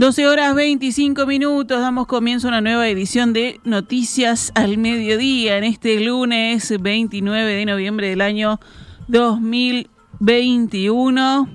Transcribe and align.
12 0.00 0.26
horas 0.26 0.54
25 0.54 1.26
minutos, 1.26 1.78
damos 1.78 2.06
comienzo 2.06 2.46
a 2.46 2.52
una 2.52 2.62
nueva 2.62 2.88
edición 2.88 3.34
de 3.34 3.60
Noticias 3.64 4.50
al 4.54 4.78
Mediodía 4.78 5.58
en 5.58 5.64
este 5.64 6.00
lunes 6.00 6.72
29 6.80 7.52
de 7.52 7.66
noviembre 7.66 8.08
del 8.08 8.22
año 8.22 8.58
2021. 9.08 11.50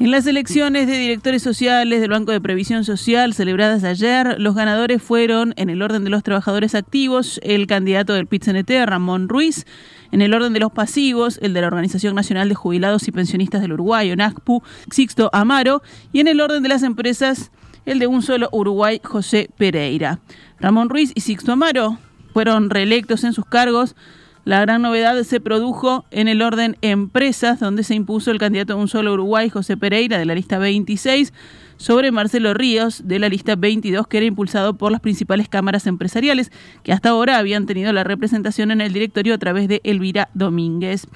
En 0.00 0.10
las 0.10 0.26
elecciones 0.26 0.88
de 0.88 0.98
directores 0.98 1.44
sociales 1.44 2.00
del 2.00 2.10
Banco 2.10 2.32
de 2.32 2.40
Previsión 2.40 2.84
Social 2.84 3.34
celebradas 3.34 3.84
ayer, 3.84 4.34
los 4.40 4.56
ganadores 4.56 5.00
fueron, 5.00 5.54
en 5.56 5.70
el 5.70 5.80
orden 5.82 6.02
de 6.02 6.10
los 6.10 6.24
trabajadores 6.24 6.74
activos, 6.74 7.38
el 7.44 7.68
candidato 7.68 8.14
del 8.14 8.26
PIT-CNT, 8.26 8.84
Ramón 8.86 9.28
Ruiz, 9.28 9.64
en 10.12 10.22
el 10.22 10.34
orden 10.34 10.52
de 10.52 10.60
los 10.60 10.72
pasivos, 10.72 11.38
el 11.42 11.52
de 11.52 11.60
la 11.60 11.68
Organización 11.68 12.14
Nacional 12.14 12.48
de 12.48 12.54
Jubilados 12.54 13.06
y 13.08 13.12
Pensionistas 13.12 13.60
del 13.60 13.72
Uruguay, 13.72 14.10
ONACPU, 14.10 14.62
Sixto 14.90 15.30
Amaro, 15.32 15.82
y 16.12 16.20
en 16.20 16.28
el 16.28 16.40
orden 16.40 16.62
de 16.62 16.68
las 16.68 16.82
empresas, 16.82 17.50
el 17.86 17.98
de 17.98 18.06
un 18.06 18.22
solo 18.22 18.48
Uruguay, 18.52 19.00
José 19.02 19.50
Pereira. 19.56 20.20
Ramón 20.58 20.88
Ruiz 20.88 21.12
y 21.14 21.20
Sixto 21.20 21.52
Amaro 21.52 21.98
fueron 22.32 22.70
reelectos 22.70 23.24
en 23.24 23.32
sus 23.32 23.46
cargos 23.46 23.96
la 24.44 24.60
gran 24.60 24.82
novedad 24.82 25.22
se 25.22 25.40
produjo 25.40 26.04
en 26.10 26.28
el 26.28 26.42
orden 26.42 26.76
empresas, 26.80 27.60
donde 27.60 27.84
se 27.84 27.94
impuso 27.94 28.30
el 28.30 28.38
candidato 28.38 28.74
de 28.74 28.80
un 28.80 28.88
solo 28.88 29.12
Uruguay, 29.12 29.50
José 29.50 29.76
Pereira, 29.76 30.18
de 30.18 30.24
la 30.24 30.34
lista 30.34 30.58
26, 30.58 31.32
sobre 31.76 32.10
Marcelo 32.10 32.54
Ríos, 32.54 33.02
de 33.06 33.18
la 33.18 33.28
lista 33.28 33.56
22, 33.56 34.06
que 34.06 34.18
era 34.18 34.26
impulsado 34.26 34.74
por 34.74 34.92
las 34.92 35.00
principales 35.00 35.48
cámaras 35.48 35.86
empresariales, 35.86 36.50
que 36.82 36.92
hasta 36.92 37.10
ahora 37.10 37.38
habían 37.38 37.66
tenido 37.66 37.92
la 37.92 38.04
representación 38.04 38.70
en 38.70 38.80
el 38.80 38.92
directorio 38.92 39.34
a 39.34 39.38
través 39.38 39.68
de 39.68 39.80
Elvira 39.84 40.30
Domínguez. 40.34 41.06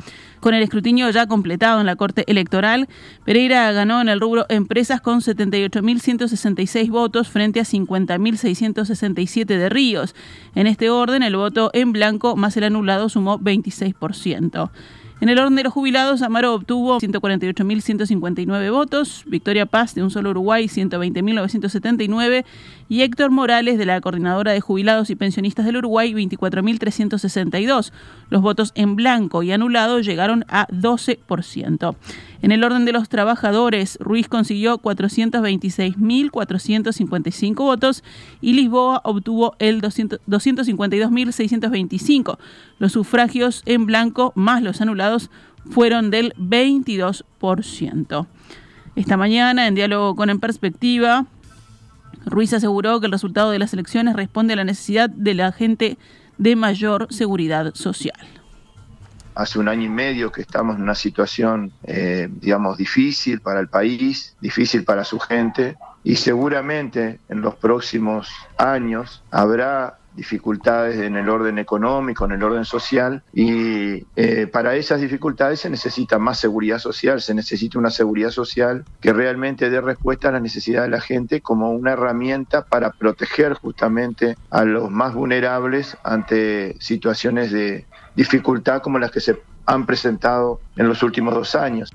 Con 0.45 0.53
el 0.53 0.63
escrutinio 0.63 1.09
ya 1.09 1.27
completado 1.27 1.81
en 1.81 1.87
la 1.87 1.97
Corte 1.97 2.25
Electoral, 2.27 2.87
Pereira 3.25 3.73
ganó 3.73 4.03
en 4.03 4.11
el 4.11 4.21
rubro 4.21 4.45
Empresas 4.51 5.01
con 5.01 5.23
78.166 5.23 6.91
votos 6.91 7.29
frente 7.29 7.61
a 7.61 7.63
50.667 7.63 9.47
de 9.47 9.71
Ríos. 9.71 10.15
En 10.55 10.67
este 10.67 10.91
orden, 10.91 11.23
el 11.23 11.37
voto 11.37 11.71
en 11.73 11.93
blanco 11.93 12.37
más 12.37 12.59
el 12.59 12.65
anulado 12.65 13.09
sumó 13.09 13.39
26%. 13.39 14.69
En 15.25 15.31
el 15.31 15.39
orden 15.39 15.55
de 15.55 15.63
los 15.63 15.73
jubilados, 15.73 16.21
Amaro 16.21 16.53
obtuvo 16.53 17.01
148.159 17.01 18.71
votos, 18.71 19.23
Victoria 19.25 19.65
Paz 19.65 19.95
de 19.95 20.03
Un 20.03 20.11
Solo 20.11 20.29
Uruguay 20.29 20.67
120.979 20.67 22.45
y 22.91 23.01
Héctor 23.01 23.31
Morales 23.31 23.79
de 23.79 23.87
la 23.87 24.03
Coordinadora 24.03 24.53
de 24.53 24.61
Jubilados 24.61 25.09
y 25.09 25.17
Pensionistas 25.17 25.65
del 25.65 25.79
Uruguay 25.79 26.13
24.362. 26.13 27.91
Los 28.29 28.43
votos 28.43 28.73
en 28.75 28.97
blanco 28.97 29.43
y 29.43 29.51
anulado 29.51 30.01
llegaron 30.01 30.45
a 30.49 30.67
12%. 30.67 31.97
En 32.45 32.53
el 32.53 32.63
orden 32.63 32.85
de 32.85 32.93
los 32.93 33.09
trabajadores, 33.09 33.97
Ruiz 34.03 34.29
consiguió 34.29 34.77
426.455 34.77 37.55
votos 37.55 38.05
y 38.43 38.53
Lisboa 38.53 39.01
obtuvo 39.03 39.57
el 39.59 39.81
252.625. 39.81 42.37
Los 42.79 42.93
sufragios 42.93 43.63
en 43.65 43.87
blanco 43.87 44.35
más 44.35 44.63
los 44.63 44.83
anulados 44.83 45.31
fueron 45.71 46.11
del 46.11 46.35
22%. 46.35 48.27
Esta 48.95 49.17
mañana, 49.17 49.67
en 49.67 49.75
diálogo 49.75 50.15
con 50.15 50.29
En 50.29 50.39
Perspectiva, 50.39 51.25
Ruiz 52.27 52.53
aseguró 52.53 53.01
que 53.01 53.07
el 53.07 53.13
resultado 53.13 53.53
de 53.53 53.59
las 53.59 53.73
elecciones 53.73 54.17
responde 54.17 54.53
a 54.53 54.57
la 54.57 54.65
necesidad 54.65 55.09
de 55.09 55.33
la 55.33 55.51
gente 55.51 55.97
de 56.37 56.57
mayor 56.57 57.07
seguridad 57.09 57.75
social 57.75 58.44
hace 59.35 59.59
un 59.59 59.69
año 59.69 59.85
y 59.85 59.89
medio 59.89 60.31
que 60.31 60.43
estamos 60.43 60.77
en 60.77 60.83
una 60.83 60.95
situación, 60.95 61.73
eh, 61.85 62.29
digamos, 62.31 62.77
difícil 62.79 63.41
para 63.41 63.61
el 63.61 63.69
país, 63.69 64.37
difícil 64.41 64.85
para 64.85 65.05
su 65.05 65.19
gente, 65.19 65.77
y 66.03 66.17
seguramente 66.17 67.19
en 67.29 67.41
los 67.41 67.55
próximos 67.57 68.29
años 68.59 69.23
habrá 69.31 69.99
dificultades 70.15 71.01
en 71.01 71.17
el 71.17 71.29
orden 71.29 71.59
económico, 71.59 72.25
en 72.25 72.33
el 72.33 72.43
orden 72.43 72.65
social, 72.65 73.23
y 73.33 74.07
eh, 74.17 74.47
para 74.47 74.77
esas 74.77 75.01
dificultades 75.01 75.61
se 75.61 75.71
necesita 75.71 76.19
más 76.19 76.39
seguridad 76.39 76.79
social, 76.79 77.21
se 77.21 77.35
necesita 77.35 77.79
una 77.79 77.91
seguridad 77.91 78.31
social 78.31 78.85
que 79.01 79.13
realmente 79.13 79.71
dé 79.71 79.81
respuesta 79.81 80.29
a 80.29 80.33
la 80.33 80.41
necesidad 80.41 80.83
de 80.83 80.89
la 80.89 81.01
gente 81.01 81.41
como 81.41 81.73
una 81.73 81.93
herramienta 81.93 82.65
para 82.65 82.91
proteger 82.91 83.55
justamente 83.55 84.37
a 84.51 84.65
los 84.65 84.91
más 84.91 85.15
vulnerables 85.15 85.97
ante 86.05 86.77
situaciones 86.81 87.51
de 87.51 87.87
dificultad 88.17 88.83
como 88.83 88.99
las 88.99 89.11
que 89.11 89.21
se 89.21 89.41
han 89.67 89.87
presentado 89.87 90.61
en 90.77 90.89
los 90.89 91.03
últimos 91.03 91.35
dos 91.35 91.55
años. 91.55 91.91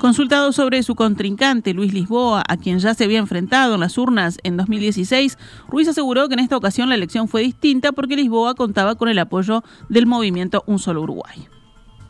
Consultado 0.00 0.52
sobre 0.52 0.82
su 0.84 0.94
contrincante, 0.94 1.74
Luis 1.74 1.92
Lisboa, 1.92 2.44
a 2.46 2.56
quien 2.56 2.78
ya 2.78 2.94
se 2.94 3.04
había 3.04 3.18
enfrentado 3.18 3.74
en 3.74 3.80
las 3.80 3.98
urnas 3.98 4.38
en 4.44 4.56
2016, 4.56 5.36
Ruiz 5.68 5.88
aseguró 5.88 6.28
que 6.28 6.34
en 6.34 6.40
esta 6.40 6.56
ocasión 6.56 6.88
la 6.88 6.94
elección 6.94 7.26
fue 7.26 7.42
distinta 7.42 7.90
porque 7.90 8.16
Lisboa 8.16 8.54
contaba 8.54 8.94
con 8.94 9.08
el 9.08 9.18
apoyo 9.18 9.64
del 9.88 10.06
movimiento 10.06 10.62
Un 10.66 10.78
Solo 10.78 11.02
Uruguay 11.02 11.48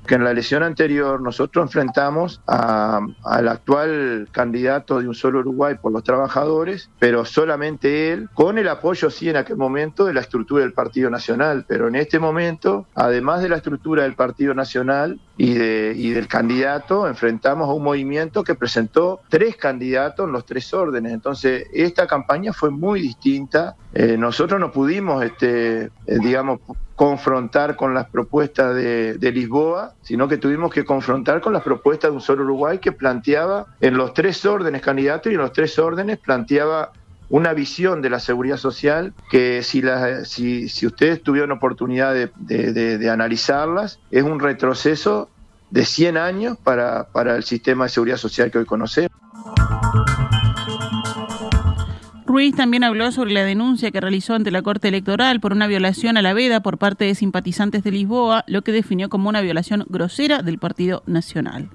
que 0.08 0.14
en 0.14 0.24
la 0.24 0.30
elección 0.30 0.62
anterior 0.62 1.20
nosotros 1.20 1.62
enfrentamos 1.62 2.40
al 2.46 3.48
actual 3.48 4.26
candidato 4.32 5.00
de 5.00 5.06
un 5.06 5.14
solo 5.14 5.40
Uruguay 5.40 5.76
por 5.80 5.92
los 5.92 6.02
trabajadores, 6.02 6.90
pero 6.98 7.26
solamente 7.26 8.12
él, 8.12 8.28
con 8.32 8.56
el 8.58 8.68
apoyo 8.68 9.10
sí 9.10 9.28
en 9.28 9.36
aquel 9.36 9.58
momento 9.58 10.06
de 10.06 10.14
la 10.14 10.20
estructura 10.20 10.62
del 10.62 10.72
Partido 10.72 11.10
Nacional, 11.10 11.66
pero 11.68 11.88
en 11.88 11.94
este 11.94 12.18
momento, 12.18 12.86
además 12.94 13.42
de 13.42 13.50
la 13.50 13.56
estructura 13.56 14.04
del 14.04 14.14
Partido 14.14 14.54
Nacional 14.54 15.20
y, 15.38 15.54
de, 15.54 15.94
y 15.96 16.10
del 16.10 16.26
candidato, 16.26 17.06
enfrentamos 17.06 17.68
a 17.68 17.72
un 17.72 17.84
movimiento 17.84 18.42
que 18.42 18.56
presentó 18.56 19.20
tres 19.28 19.56
candidatos 19.56 20.26
en 20.26 20.32
los 20.32 20.44
tres 20.44 20.74
órdenes. 20.74 21.12
Entonces, 21.12 21.68
esta 21.72 22.08
campaña 22.08 22.52
fue 22.52 22.70
muy 22.70 23.00
distinta. 23.00 23.76
Eh, 23.94 24.16
nosotros 24.18 24.58
no 24.58 24.72
pudimos, 24.72 25.24
este, 25.24 25.84
eh, 25.84 25.90
digamos, 26.06 26.58
confrontar 26.96 27.76
con 27.76 27.94
las 27.94 28.10
propuestas 28.10 28.74
de, 28.74 29.32
Lisboa, 29.32 29.94
sino 30.02 30.26
que 30.26 30.36
tuvimos 30.36 30.72
que 30.72 30.84
confrontar 30.84 31.40
con 31.40 31.52
las 31.52 31.62
propuestas 31.62 32.10
de 32.10 32.16
un 32.16 32.20
solo 32.20 32.42
Uruguay 32.42 32.78
que 32.78 32.90
planteaba 32.90 33.66
en 33.80 33.96
los 33.96 34.12
tres 34.14 34.44
órdenes 34.44 34.82
candidatos 34.82 35.30
y 35.30 35.36
en 35.36 35.40
los 35.40 35.52
tres 35.52 35.78
órdenes 35.78 36.18
planteaba 36.18 36.90
una 37.30 37.52
visión 37.52 38.00
de 38.02 38.10
la 38.10 38.20
seguridad 38.20 38.56
social 38.56 39.12
que 39.30 39.62
si, 39.62 39.82
la, 39.82 40.24
si, 40.24 40.68
si 40.68 40.86
ustedes 40.86 41.22
tuvieron 41.22 41.52
oportunidad 41.52 42.14
de, 42.14 42.28
de, 42.72 43.10
analizarlas, 43.10 44.00
es 44.10 44.22
un 44.22 44.40
retroceso 44.40 45.28
de 45.70 45.84
100 45.84 46.16
años 46.16 46.56
para, 46.62 47.08
para 47.08 47.36
el 47.36 47.44
sistema 47.44 47.84
de 47.84 47.90
seguridad 47.90 48.16
social 48.16 48.50
que 48.50 48.58
hoy 48.58 48.64
conocemos. 48.64 49.12
Ruiz 52.24 52.54
también 52.54 52.84
habló 52.84 53.10
sobre 53.10 53.32
la 53.32 53.42
denuncia 53.42 53.90
que 53.90 54.00
realizó 54.00 54.34
ante 54.34 54.50
la 54.50 54.60
Corte 54.60 54.88
Electoral 54.88 55.40
por 55.40 55.52
una 55.52 55.66
violación 55.66 56.18
a 56.18 56.22
la 56.22 56.34
veda 56.34 56.60
por 56.60 56.76
parte 56.76 57.06
de 57.06 57.14
simpatizantes 57.14 57.82
de 57.82 57.90
Lisboa, 57.90 58.44
lo 58.46 58.62
que 58.62 58.72
definió 58.72 59.08
como 59.08 59.30
una 59.30 59.40
violación 59.40 59.86
grosera 59.88 60.42
del 60.42 60.58
Partido 60.58 61.02
Nacional. 61.06 61.70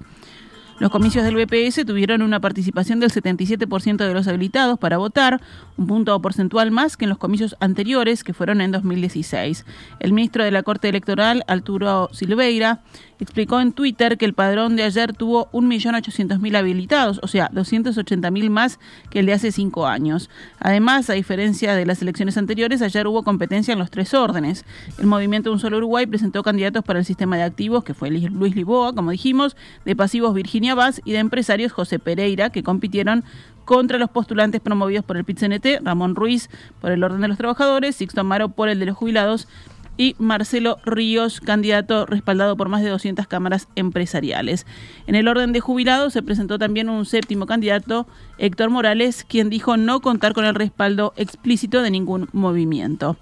Los 0.80 0.90
comicios 0.90 1.24
del 1.24 1.36
BPS 1.36 1.86
tuvieron 1.86 2.20
una 2.20 2.40
participación 2.40 2.98
del 2.98 3.12
77% 3.12 3.96
de 3.96 4.12
los 4.12 4.26
habilitados 4.26 4.76
para 4.76 4.98
votar, 4.98 5.40
un 5.76 5.86
punto 5.86 6.20
porcentual 6.20 6.72
más 6.72 6.96
que 6.96 7.04
en 7.04 7.10
los 7.10 7.18
comicios 7.18 7.54
anteriores, 7.60 8.24
que 8.24 8.34
fueron 8.34 8.60
en 8.60 8.72
2016. 8.72 9.64
El 10.00 10.12
ministro 10.12 10.42
de 10.42 10.50
la 10.50 10.64
Corte 10.64 10.88
Electoral, 10.88 11.44
Arturo 11.46 12.08
Silveira, 12.12 12.82
explicó 13.20 13.60
en 13.60 13.72
Twitter 13.72 14.18
que 14.18 14.24
el 14.24 14.34
padrón 14.34 14.74
de 14.74 14.82
ayer 14.82 15.12
tuvo 15.12 15.48
1.800.000 15.52 16.56
habilitados, 16.56 17.20
o 17.22 17.28
sea, 17.28 17.48
280.000 17.52 18.50
más 18.50 18.80
que 19.10 19.20
el 19.20 19.26
de 19.26 19.34
hace 19.34 19.52
cinco 19.52 19.86
años. 19.86 20.28
Además, 20.58 21.08
a 21.08 21.12
diferencia 21.12 21.74
de 21.76 21.86
las 21.86 22.02
elecciones 22.02 22.36
anteriores, 22.36 22.82
ayer 22.82 23.06
hubo 23.06 23.22
competencia 23.22 23.72
en 23.72 23.78
los 23.78 23.92
tres 23.92 24.12
órdenes. 24.12 24.64
El 24.98 25.06
movimiento 25.06 25.52
Un 25.52 25.60
Solo 25.60 25.76
Uruguay 25.76 26.06
presentó 26.06 26.42
candidatos 26.42 26.82
para 26.82 26.98
el 26.98 27.04
sistema 27.04 27.36
de 27.36 27.44
activos, 27.44 27.84
que 27.84 27.94
fue 27.94 28.10
Luis 28.10 28.56
Liboa, 28.56 28.92
como 28.92 29.12
dijimos, 29.12 29.56
de 29.84 29.94
pasivos 29.94 30.34
Virginia 30.34 30.63
y 31.04 31.12
de 31.12 31.18
empresarios 31.18 31.72
José 31.72 31.98
Pereira, 31.98 32.50
que 32.50 32.62
compitieron 32.62 33.24
contra 33.64 33.98
los 33.98 34.10
postulantes 34.10 34.60
promovidos 34.60 35.04
por 35.04 35.16
el 35.16 35.24
PIT-CNT, 35.24 35.84
Ramón 35.84 36.14
Ruiz 36.14 36.48
por 36.80 36.90
el 36.90 37.02
Orden 37.02 37.20
de 37.20 37.28
los 37.28 37.38
Trabajadores, 37.38 37.96
Sixto 37.96 38.20
Amaro 38.20 38.50
por 38.50 38.68
el 38.68 38.78
de 38.78 38.86
los 38.86 38.96
Jubilados 38.96 39.48
y 39.96 40.16
Marcelo 40.18 40.78
Ríos, 40.84 41.40
candidato 41.40 42.06
respaldado 42.06 42.56
por 42.56 42.68
más 42.68 42.82
de 42.82 42.90
200 42.90 43.26
cámaras 43.26 43.68
empresariales. 43.76 44.66
En 45.06 45.14
el 45.14 45.28
orden 45.28 45.52
de 45.52 45.60
jubilados 45.60 46.12
se 46.12 46.22
presentó 46.22 46.58
también 46.58 46.88
un 46.88 47.06
séptimo 47.06 47.46
candidato, 47.46 48.06
Héctor 48.38 48.70
Morales, 48.70 49.24
quien 49.24 49.50
dijo 49.50 49.76
no 49.76 50.00
contar 50.00 50.34
con 50.34 50.44
el 50.44 50.54
respaldo 50.54 51.12
explícito 51.16 51.82
de 51.82 51.90
ningún 51.90 52.28
movimiento. 52.32 53.16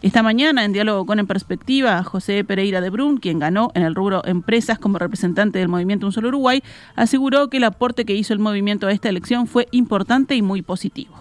Esta 0.00 0.22
mañana, 0.22 0.64
en 0.64 0.72
diálogo 0.72 1.06
con 1.06 1.18
En 1.18 1.26
Perspectiva, 1.26 2.04
José 2.04 2.44
Pereira 2.44 2.80
de 2.80 2.88
Brun, 2.88 3.16
quien 3.16 3.40
ganó 3.40 3.72
en 3.74 3.82
el 3.82 3.96
rubro 3.96 4.22
Empresas 4.24 4.78
como 4.78 4.96
representante 4.96 5.58
del 5.58 5.68
movimiento 5.68 6.06
Un 6.06 6.12
Solo 6.12 6.28
Uruguay, 6.28 6.62
aseguró 6.94 7.50
que 7.50 7.56
el 7.56 7.64
aporte 7.64 8.04
que 8.04 8.14
hizo 8.14 8.32
el 8.32 8.38
movimiento 8.38 8.86
a 8.86 8.92
esta 8.92 9.08
elección 9.08 9.48
fue 9.48 9.66
importante 9.72 10.36
y 10.36 10.42
muy 10.42 10.62
positivo. 10.62 11.16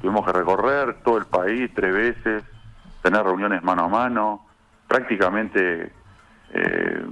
Tuvimos 0.00 0.26
que 0.26 0.32
recorrer 0.32 0.96
todo 1.04 1.18
el 1.18 1.26
país 1.26 1.70
tres 1.74 1.94
veces, 1.94 2.42
tener 3.02 3.22
reuniones 3.22 3.62
mano 3.62 3.84
a 3.84 3.88
mano, 3.88 4.46
prácticamente 4.88 5.92
eh, 6.54 7.06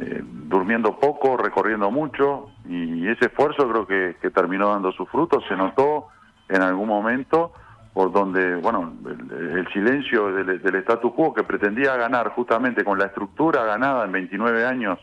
eh, 0.00 0.22
durmiendo 0.22 0.96
poco, 1.00 1.36
recorriendo 1.38 1.90
mucho, 1.90 2.50
y 2.68 3.08
ese 3.08 3.26
esfuerzo 3.26 3.68
creo 3.68 3.86
que, 3.86 4.30
terminó 4.30 4.68
dando 4.68 4.92
sus 4.92 5.08
frutos, 5.08 5.42
se 5.48 5.56
notó 5.56 6.06
en 6.48 6.62
algún 6.62 6.88
momento 6.88 7.52
por 7.92 8.12
donde, 8.12 8.56
bueno, 8.56 8.92
el, 9.04 9.66
silencio 9.72 10.32
del, 10.32 10.62
del 10.62 10.74
status 10.76 11.12
quo 11.12 11.34
que 11.34 11.42
pretendía 11.42 11.96
ganar 11.96 12.30
justamente 12.30 12.84
con 12.84 12.98
la 12.98 13.06
estructura 13.06 13.64
ganada 13.64 14.04
en 14.04 14.12
29 14.12 14.64
años 14.64 14.98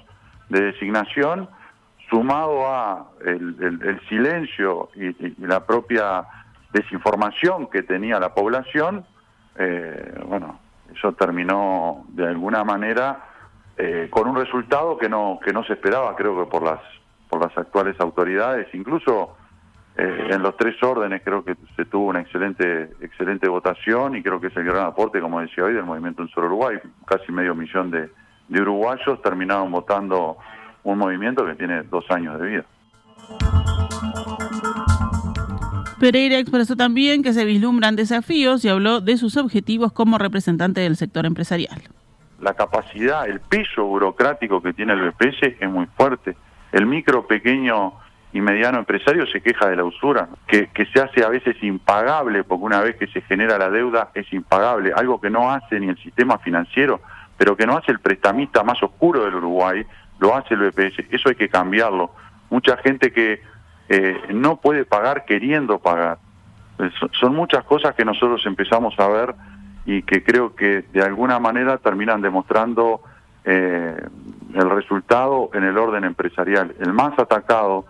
de 0.49 0.61
designación, 0.61 1.49
sumado 2.09 2.67
a 2.67 3.07
el, 3.25 3.99
silencio 4.07 4.89
y, 4.95 5.45
la 5.45 5.65
propia 5.65 6.25
desinformación 6.71 7.67
que 7.67 7.83
tenía 7.83 8.19
la 8.19 8.33
población, 8.33 9.05
eh, 9.57 10.19
bueno, 10.25 10.59
eso 10.93 11.13
terminó 11.13 12.05
de 12.09 12.27
alguna 12.27 12.63
manera 12.63 13.25
eh, 13.77 14.07
con 14.09 14.27
un 14.27 14.35
resultado 14.35 14.97
que 14.97 15.09
no 15.09 15.39
que 15.43 15.51
no 15.51 15.63
se 15.63 15.73
esperaba, 15.73 16.15
creo 16.15 16.37
que 16.37 16.49
por 16.49 16.63
las 16.63 16.79
por 17.29 17.41
las 17.41 17.57
actuales 17.57 17.99
autoridades, 17.99 18.67
incluso 18.73 19.35
eh, 19.97 20.27
en 20.29 20.43
los 20.43 20.55
tres 20.57 20.75
órdenes 20.83 21.21
creo 21.23 21.43
que 21.43 21.55
se 21.75 21.85
tuvo 21.85 22.09
una 22.09 22.21
excelente 22.21 22.91
excelente 23.01 23.47
votación 23.49 24.15
y 24.15 24.21
creo 24.21 24.39
que 24.39 24.47
es 24.47 24.57
el 24.57 24.63
gran 24.63 24.85
aporte, 24.85 25.19
como 25.19 25.41
decía 25.41 25.63
hoy, 25.63 25.73
del 25.73 25.85
movimiento 25.85 26.21
en 26.21 26.29
Solo 26.29 26.47
Uruguay, 26.47 26.77
casi 27.05 27.31
medio 27.31 27.55
millón 27.55 27.89
de, 27.89 28.09
de 28.47 28.61
uruguayos 28.61 29.21
terminaron 29.23 29.71
votando 29.71 30.37
un 30.83 30.99
movimiento 30.99 31.45
que 31.45 31.55
tiene 31.55 31.81
dos 31.83 32.05
años 32.11 32.39
de 32.39 32.47
vida. 32.47 32.65
Pereira 35.99 36.37
expresó 36.37 36.75
también 36.75 37.23
que 37.23 37.33
se 37.33 37.43
vislumbran 37.43 37.95
desafíos 37.95 38.63
y 38.63 38.69
habló 38.69 39.01
de 39.01 39.17
sus 39.17 39.35
objetivos 39.35 39.91
como 39.91 40.19
representante 40.19 40.81
del 40.81 40.95
sector 40.95 41.25
empresarial. 41.25 41.81
La 42.39 42.53
capacidad, 42.53 43.27
el 43.27 43.39
peso 43.39 43.83
burocrático 43.83 44.61
que 44.61 44.73
tiene 44.73 44.93
el 44.93 45.09
BPS 45.09 45.55
es 45.59 45.69
muy 45.71 45.87
fuerte. 45.97 46.37
El 46.71 46.85
micro, 46.85 47.25
pequeño 47.25 47.93
y 48.37 48.41
mediano 48.41 48.77
empresario 48.77 49.25
se 49.25 49.41
queja 49.41 49.67
de 49.67 49.75
la 49.75 49.83
usura, 49.83 50.29
que, 50.45 50.69
se 50.93 51.01
hace 51.01 51.23
a 51.23 51.29
veces 51.29 51.55
impagable, 51.63 52.43
porque 52.43 52.65
una 52.65 52.81
vez 52.81 52.95
que 52.95 53.07
se 53.07 53.21
genera 53.21 53.57
la 53.57 53.71
deuda 53.71 54.11
es 54.13 54.31
impagable, 54.31 54.93
algo 54.95 55.19
que 55.19 55.31
no 55.31 55.49
hace 55.49 55.79
ni 55.79 55.89
el 55.89 55.97
sistema 55.97 56.37
financiero, 56.37 57.01
pero 57.35 57.57
que 57.57 57.65
no 57.65 57.75
hace 57.75 57.91
el 57.91 57.99
prestamista 57.99 58.61
más 58.63 58.81
oscuro 58.83 59.25
del 59.25 59.33
Uruguay, 59.33 59.83
lo 60.19 60.35
hace 60.35 60.53
el 60.53 60.69
BPS, 60.69 61.05
eso 61.09 61.29
hay 61.29 61.35
que 61.35 61.49
cambiarlo. 61.49 62.11
Mucha 62.51 62.77
gente 62.77 63.11
que 63.11 63.41
eh, 63.89 64.21
no 64.31 64.57
puede 64.57 64.85
pagar 64.85 65.25
queriendo 65.25 65.79
pagar. 65.79 66.19
Son 67.19 67.33
muchas 67.33 67.63
cosas 67.63 67.95
que 67.95 68.05
nosotros 68.05 68.45
empezamos 68.45 68.93
a 68.99 69.07
ver 69.07 69.33
y 69.87 70.03
que 70.03 70.23
creo 70.23 70.53
que 70.53 70.83
de 70.93 71.01
alguna 71.01 71.39
manera 71.39 71.79
terminan 71.79 72.21
demostrando 72.21 73.01
eh, 73.45 73.97
el 74.53 74.69
resultado 74.69 75.49
en 75.55 75.63
el 75.63 75.75
orden 75.75 76.03
empresarial. 76.03 76.75
El 76.79 76.93
más 76.93 77.17
atacado 77.17 77.85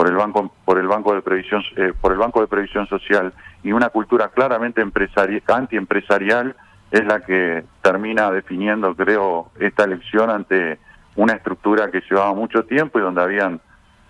por 0.00 0.08
el 0.08 0.16
banco 0.16 0.50
por 0.64 0.78
el 0.78 0.88
banco 0.88 1.14
de 1.14 1.20
previsión 1.20 1.62
eh, 1.76 1.92
por 2.00 2.12
el 2.12 2.16
banco 2.16 2.40
de 2.40 2.46
previsión 2.46 2.86
social 2.86 3.34
y 3.62 3.72
una 3.72 3.90
cultura 3.90 4.28
claramente 4.28 4.80
empresarial 4.80 5.42
antiempresarial 5.46 6.56
es 6.90 7.04
la 7.04 7.20
que 7.20 7.64
termina 7.82 8.30
definiendo 8.30 8.94
creo 8.94 9.50
esta 9.60 9.84
elección 9.84 10.30
ante 10.30 10.78
una 11.16 11.34
estructura 11.34 11.90
que 11.90 12.00
llevaba 12.08 12.32
mucho 12.32 12.64
tiempo 12.64 12.98
y 12.98 13.02
donde 13.02 13.20
habían 13.20 13.60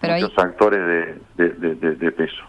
muchos 0.00 0.38
actores 0.38 1.18
de 1.36 2.12
peso. 2.12 2.44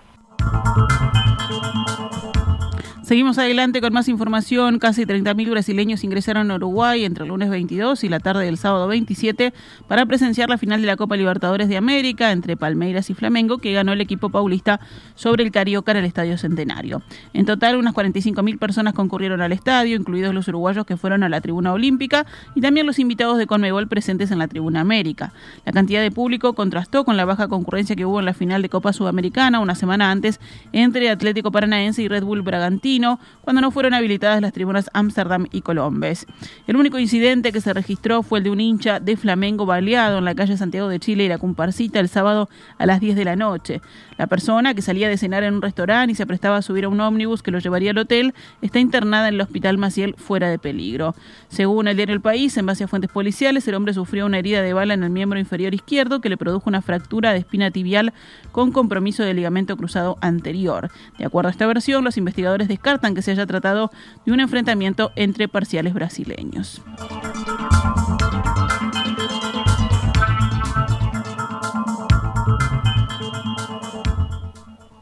Seguimos 3.12 3.38
adelante 3.38 3.82
con 3.82 3.92
más 3.92 4.08
información. 4.08 4.80
Casi 4.80 5.04
30.000 5.04 5.50
brasileños 5.50 6.06
ingresaron 6.06 6.50
a 6.50 6.56
Uruguay 6.56 7.04
entre 7.04 7.26
el 7.26 7.28
lunes 7.28 7.50
22 7.50 8.06
y 8.06 8.08
la 8.08 8.22
tarde 8.22 8.46
del 8.46 8.58
sábado 8.58 8.88
27 8.88 9.54
para 9.90 10.06
presenciar 10.06 10.50
la 10.50 10.58
final 10.58 10.80
de 10.80 10.88
la 10.88 10.96
Copa 10.96 11.18
Libertadores 11.18 11.68
de 11.68 11.76
América 11.76 12.32
entre 12.32 12.56
Palmeiras 12.56 13.10
y 13.10 13.14
Flamengo, 13.14 13.58
que 13.58 13.74
ganó 13.74 13.92
el 13.92 14.00
equipo 14.00 14.30
paulista 14.30 14.80
sobre 15.16 15.44
el 15.44 15.52
Carioca 15.52 15.92
en 15.92 15.98
el 15.98 16.06
Estadio 16.06 16.38
Centenario. 16.38 17.02
En 17.34 17.46
total, 17.46 17.76
unas 17.76 17.94
45.000 17.94 18.58
personas 18.58 18.94
concurrieron 18.94 19.42
al 19.42 19.52
estadio, 19.52 19.98
incluidos 19.98 20.34
los 20.34 20.48
uruguayos 20.48 20.86
que 20.86 20.96
fueron 20.96 21.24
a 21.24 21.28
la 21.28 21.42
tribuna 21.42 21.74
olímpica 21.74 22.26
y 22.56 22.62
también 22.62 22.88
los 22.88 22.98
invitados 22.98 23.38
de 23.38 23.46
Conmebol 23.46 23.90
presentes 23.90 24.32
en 24.32 24.40
la 24.40 24.48
tribuna 24.48 24.80
América. 24.80 25.34
La 25.66 25.74
cantidad 25.74 26.02
de 26.02 26.12
público 26.12 26.54
contrastó 26.54 27.04
con 27.04 27.18
la 27.18 27.26
baja 27.26 27.50
concurrencia 27.50 27.94
que 27.94 28.06
hubo 28.06 28.22
en 28.22 28.26
la 28.26 28.34
final 28.34 28.62
de 28.62 28.70
Copa 28.70 28.94
Sudamericana 28.94 29.60
una 29.60 29.76
semana 29.76 30.12
antes 30.12 30.40
entre 30.72 31.10
Atlético 31.10 31.52
Paranaense 31.52 32.02
y 32.02 32.08
Red 32.08 32.24
Bull 32.24 32.42
Bragantino 32.42 33.01
cuando 33.42 33.62
no 33.62 33.72
fueron 33.72 33.94
habilitadas 33.94 34.42
las 34.42 34.54
tribunas 34.54 34.90
Ámsterdam 34.94 35.48
y 35.52 35.62
Colombes. 35.62 36.26
El 36.68 36.76
único 36.76 37.00
incidente 37.00 37.52
que 37.52 37.62
se 37.62 37.74
registró 37.74 38.24
fue 38.24 38.40
el 38.40 38.44
de 38.44 38.50
un 38.50 38.62
hincha 38.62 39.00
de 39.00 39.18
Flamengo 39.18 39.66
baleado 39.66 40.20
en 40.20 40.26
la 40.26 40.36
calle 40.36 40.58
Santiago 40.58 40.88
de 40.88 41.00
Chile 41.00 41.26
y 41.26 41.28
la 41.28 41.38
Comparsita 41.38 42.00
el 42.00 42.10
sábado 42.10 42.50
a 42.78 42.86
las 42.86 43.00
10 43.00 43.16
de 43.16 43.26
la 43.26 43.36
noche. 43.36 43.82
La 44.18 44.28
persona 44.28 44.74
que 44.74 44.82
salía 44.82 45.10
de 45.10 45.18
cenar 45.18 45.44
en 45.44 45.56
un 45.56 45.62
restaurante 45.62 46.12
y 46.12 46.16
se 46.16 46.28
prestaba 46.28 46.58
a 46.58 46.62
subir 46.62 46.86
a 46.86 46.90
un 46.90 47.02
ómnibus 47.02 47.42
que 47.42 47.52
lo 47.52 47.60
llevaría 47.60 47.92
al 47.92 47.98
hotel 47.98 48.34
está 48.62 48.80
internada 48.80 49.28
en 49.28 49.36
el 49.36 49.42
Hospital 49.42 49.78
Maciel 49.78 50.16
fuera 50.16 50.50
de 50.50 50.60
peligro. 50.60 51.16
Según 51.50 51.88
el 51.88 51.96
diario 51.96 52.14
El 52.14 52.22
País, 52.22 52.56
en 52.58 52.66
base 52.66 52.84
a 52.84 52.88
fuentes 52.88 53.12
policiales, 53.12 53.68
el 53.68 53.76
hombre 53.76 53.94
sufrió 53.94 54.26
una 54.26 54.38
herida 54.38 54.62
de 54.62 54.74
bala 54.74 54.94
en 54.94 55.04
el 55.04 55.10
miembro 55.10 55.40
inferior 55.40 55.74
izquierdo 55.74 56.22
que 56.22 56.30
le 56.30 56.38
produjo 56.38 56.70
una 56.70 56.82
fractura 56.82 57.34
de 57.34 57.40
espina 57.40 57.72
tibial 57.72 58.14
con 58.52 58.72
compromiso 58.72 59.24
de 59.24 59.34
ligamento 59.34 59.76
cruzado 59.78 60.18
anterior. 60.22 60.92
De 61.18 61.26
acuerdo 61.26 61.50
a 61.50 61.52
esta 61.52 61.68
versión, 61.68 62.04
los 62.04 62.18
investigadores 62.18 62.68
descartan 62.82 63.14
que 63.14 63.22
se 63.22 63.30
haya 63.30 63.46
tratado 63.46 63.92
de 64.26 64.32
un 64.32 64.40
enfrentamiento 64.40 65.12
entre 65.16 65.48
parciales 65.48 65.94
brasileños. 65.94 66.82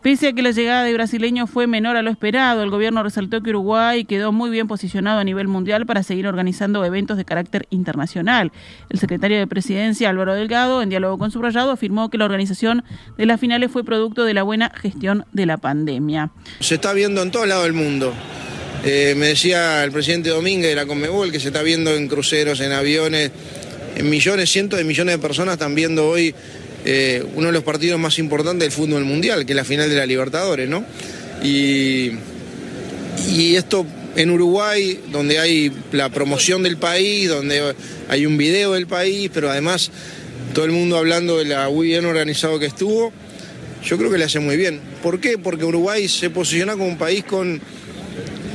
Pese 0.09 0.29
a 0.29 0.33
que 0.33 0.41
la 0.41 0.49
llegada 0.49 0.83
de 0.83 0.91
brasileños 0.91 1.51
fue 1.51 1.67
menor 1.67 1.95
a 1.95 2.01
lo 2.01 2.09
esperado, 2.09 2.63
el 2.63 2.71
gobierno 2.71 3.03
resaltó 3.03 3.43
que 3.43 3.51
Uruguay 3.51 4.05
quedó 4.05 4.31
muy 4.31 4.49
bien 4.49 4.67
posicionado 4.67 5.19
a 5.19 5.23
nivel 5.23 5.47
mundial 5.47 5.85
para 5.85 6.01
seguir 6.01 6.25
organizando 6.25 6.83
eventos 6.83 7.15
de 7.15 7.25
carácter 7.25 7.67
internacional. 7.69 8.51
El 8.89 8.97
secretario 8.97 9.37
de 9.37 9.45
Presidencia, 9.45 10.09
Álvaro 10.09 10.33
Delgado, 10.33 10.81
en 10.81 10.89
diálogo 10.89 11.19
con 11.19 11.29
Subrayado, 11.29 11.69
afirmó 11.69 12.09
que 12.09 12.17
la 12.17 12.25
organización 12.25 12.83
de 13.19 13.27
las 13.27 13.39
finales 13.39 13.69
fue 13.69 13.83
producto 13.83 14.25
de 14.25 14.33
la 14.33 14.41
buena 14.41 14.71
gestión 14.75 15.25
de 15.31 15.45
la 15.45 15.57
pandemia. 15.57 16.31
Se 16.59 16.73
está 16.73 16.93
viendo 16.93 17.21
en 17.21 17.29
todo 17.29 17.45
lado 17.45 17.61
del 17.61 17.73
mundo. 17.73 18.11
Eh, 18.83 19.13
me 19.15 19.27
decía 19.27 19.83
el 19.83 19.91
presidente 19.91 20.29
Domínguez 20.29 20.69
de 20.69 20.75
la 20.75 20.87
Conmebol 20.87 21.31
que 21.31 21.39
se 21.39 21.49
está 21.49 21.61
viendo 21.61 21.93
en 21.93 22.07
cruceros, 22.07 22.61
en 22.61 22.71
aviones, 22.71 23.31
en 23.95 24.09
millones, 24.09 24.49
cientos 24.49 24.79
de 24.79 24.85
millones 24.85 25.13
de 25.13 25.19
personas 25.19 25.53
están 25.53 25.75
viendo 25.75 26.07
hoy 26.07 26.33
eh, 26.85 27.23
uno 27.35 27.47
de 27.47 27.53
los 27.53 27.63
partidos 27.63 27.99
más 27.99 28.19
importantes 28.19 28.61
del 28.61 28.71
fútbol 28.71 29.05
mundial, 29.05 29.45
que 29.45 29.53
es 29.53 29.55
la 29.55 29.65
final 29.65 29.89
de 29.89 29.95
la 29.95 30.05
Libertadores, 30.05 30.69
¿no? 30.69 30.85
Y, 31.43 32.11
y 33.31 33.55
esto 33.55 33.85
en 34.15 34.31
Uruguay, 34.31 34.99
donde 35.11 35.39
hay 35.39 35.71
la 35.91 36.09
promoción 36.09 36.63
del 36.63 36.77
país, 36.77 37.29
donde 37.29 37.75
hay 38.07 38.25
un 38.25 38.37
video 38.37 38.73
del 38.73 38.87
país, 38.87 39.29
pero 39.33 39.49
además 39.49 39.91
todo 40.53 40.65
el 40.65 40.71
mundo 40.71 40.97
hablando 40.97 41.37
de 41.37 41.45
la 41.45 41.69
muy 41.69 41.87
bien 41.87 42.05
organizado 42.05 42.59
que 42.59 42.65
estuvo, 42.65 43.13
yo 43.83 43.97
creo 43.97 44.11
que 44.11 44.17
le 44.17 44.25
hace 44.25 44.39
muy 44.39 44.57
bien. 44.57 44.79
¿Por 45.01 45.19
qué? 45.19 45.37
Porque 45.37 45.63
Uruguay 45.63 46.07
se 46.07 46.29
posiciona 46.29 46.73
como 46.73 46.87
un 46.87 46.97
país 46.97 47.23
con 47.23 47.61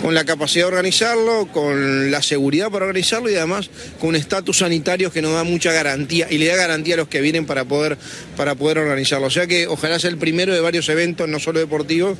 con 0.05 0.15
la 0.15 0.27
capacidad 0.27 0.67
de 0.67 0.69
organizarlo, 0.69 1.49
con 1.51 2.11
la 2.11 2.21
seguridad 2.21 2.71
para 2.71 2.85
organizarlo 2.85 3.31
y 3.31 3.37
además 3.37 3.71
con 3.99 4.11
un 4.11 4.17
estatus 4.17 4.59
sanitario 4.59 5.11
que 5.11 5.23
nos 5.23 5.33
da 5.33 5.45
mucha 5.45 5.73
garantía 5.73 6.27
y 6.31 6.37
le 6.37 6.49
da 6.49 6.57
garantía 6.57 6.93
a 6.93 6.99
los 6.99 7.09
que 7.09 7.23
vienen 7.23 7.47
para 7.47 7.65
poder, 7.65 7.97
para 8.37 8.55
poder 8.55 8.81
organizarlo. 8.81 9.29
O 9.29 9.31
sea 9.31 9.47
que 9.47 9.67
ojalá 9.67 9.99
sea 9.99 10.11
el 10.11 10.19
primero 10.19 10.53
de 10.53 10.61
varios 10.61 10.91
eventos, 10.91 11.27
no 11.27 11.41
solo 11.41 11.59
deportivos. 11.59 12.19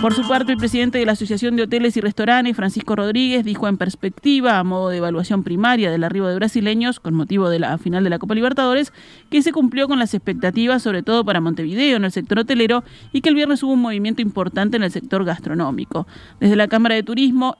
Por 0.00 0.12
su 0.12 0.28
parte, 0.28 0.52
el 0.52 0.58
presidente 0.58 0.98
de 0.98 1.06
la 1.06 1.12
Asociación 1.12 1.56
de 1.56 1.62
Hoteles 1.62 1.96
y 1.96 2.02
Restaurantes, 2.02 2.54
Francisco 2.54 2.94
Rodríguez, 2.94 3.42
dijo 3.42 3.68
en 3.68 3.78
perspectiva, 3.78 4.58
a 4.58 4.64
modo 4.64 4.90
de 4.90 4.98
evaluación 4.98 5.42
primaria 5.42 5.90
del 5.90 6.04
arribo 6.04 6.26
de 6.26 6.34
brasileños, 6.34 7.00
con 7.00 7.14
motivo 7.14 7.48
de 7.48 7.58
la 7.58 7.78
final 7.78 8.04
de 8.04 8.10
la 8.10 8.18
Copa 8.18 8.34
Libertadores, 8.34 8.92
que 9.30 9.40
se 9.40 9.52
cumplió 9.52 9.88
con 9.88 9.98
las 9.98 10.12
expectativas, 10.12 10.82
sobre 10.82 11.02
todo 11.02 11.24
para 11.24 11.40
Montevideo 11.40 11.96
en 11.96 12.04
el 12.04 12.12
sector 12.12 12.40
hotelero, 12.40 12.84
y 13.12 13.22
que 13.22 13.30
el 13.30 13.34
viernes 13.34 13.62
hubo 13.62 13.72
un 13.72 13.80
movimiento 13.80 14.20
importante 14.20 14.76
en 14.76 14.82
el 14.82 14.90
sector 14.90 15.24
gastronómico. 15.24 16.06
Desde 16.38 16.56
la 16.56 16.68
Cámara 16.68 16.96
de 16.96 17.02
Turismo 17.02 17.56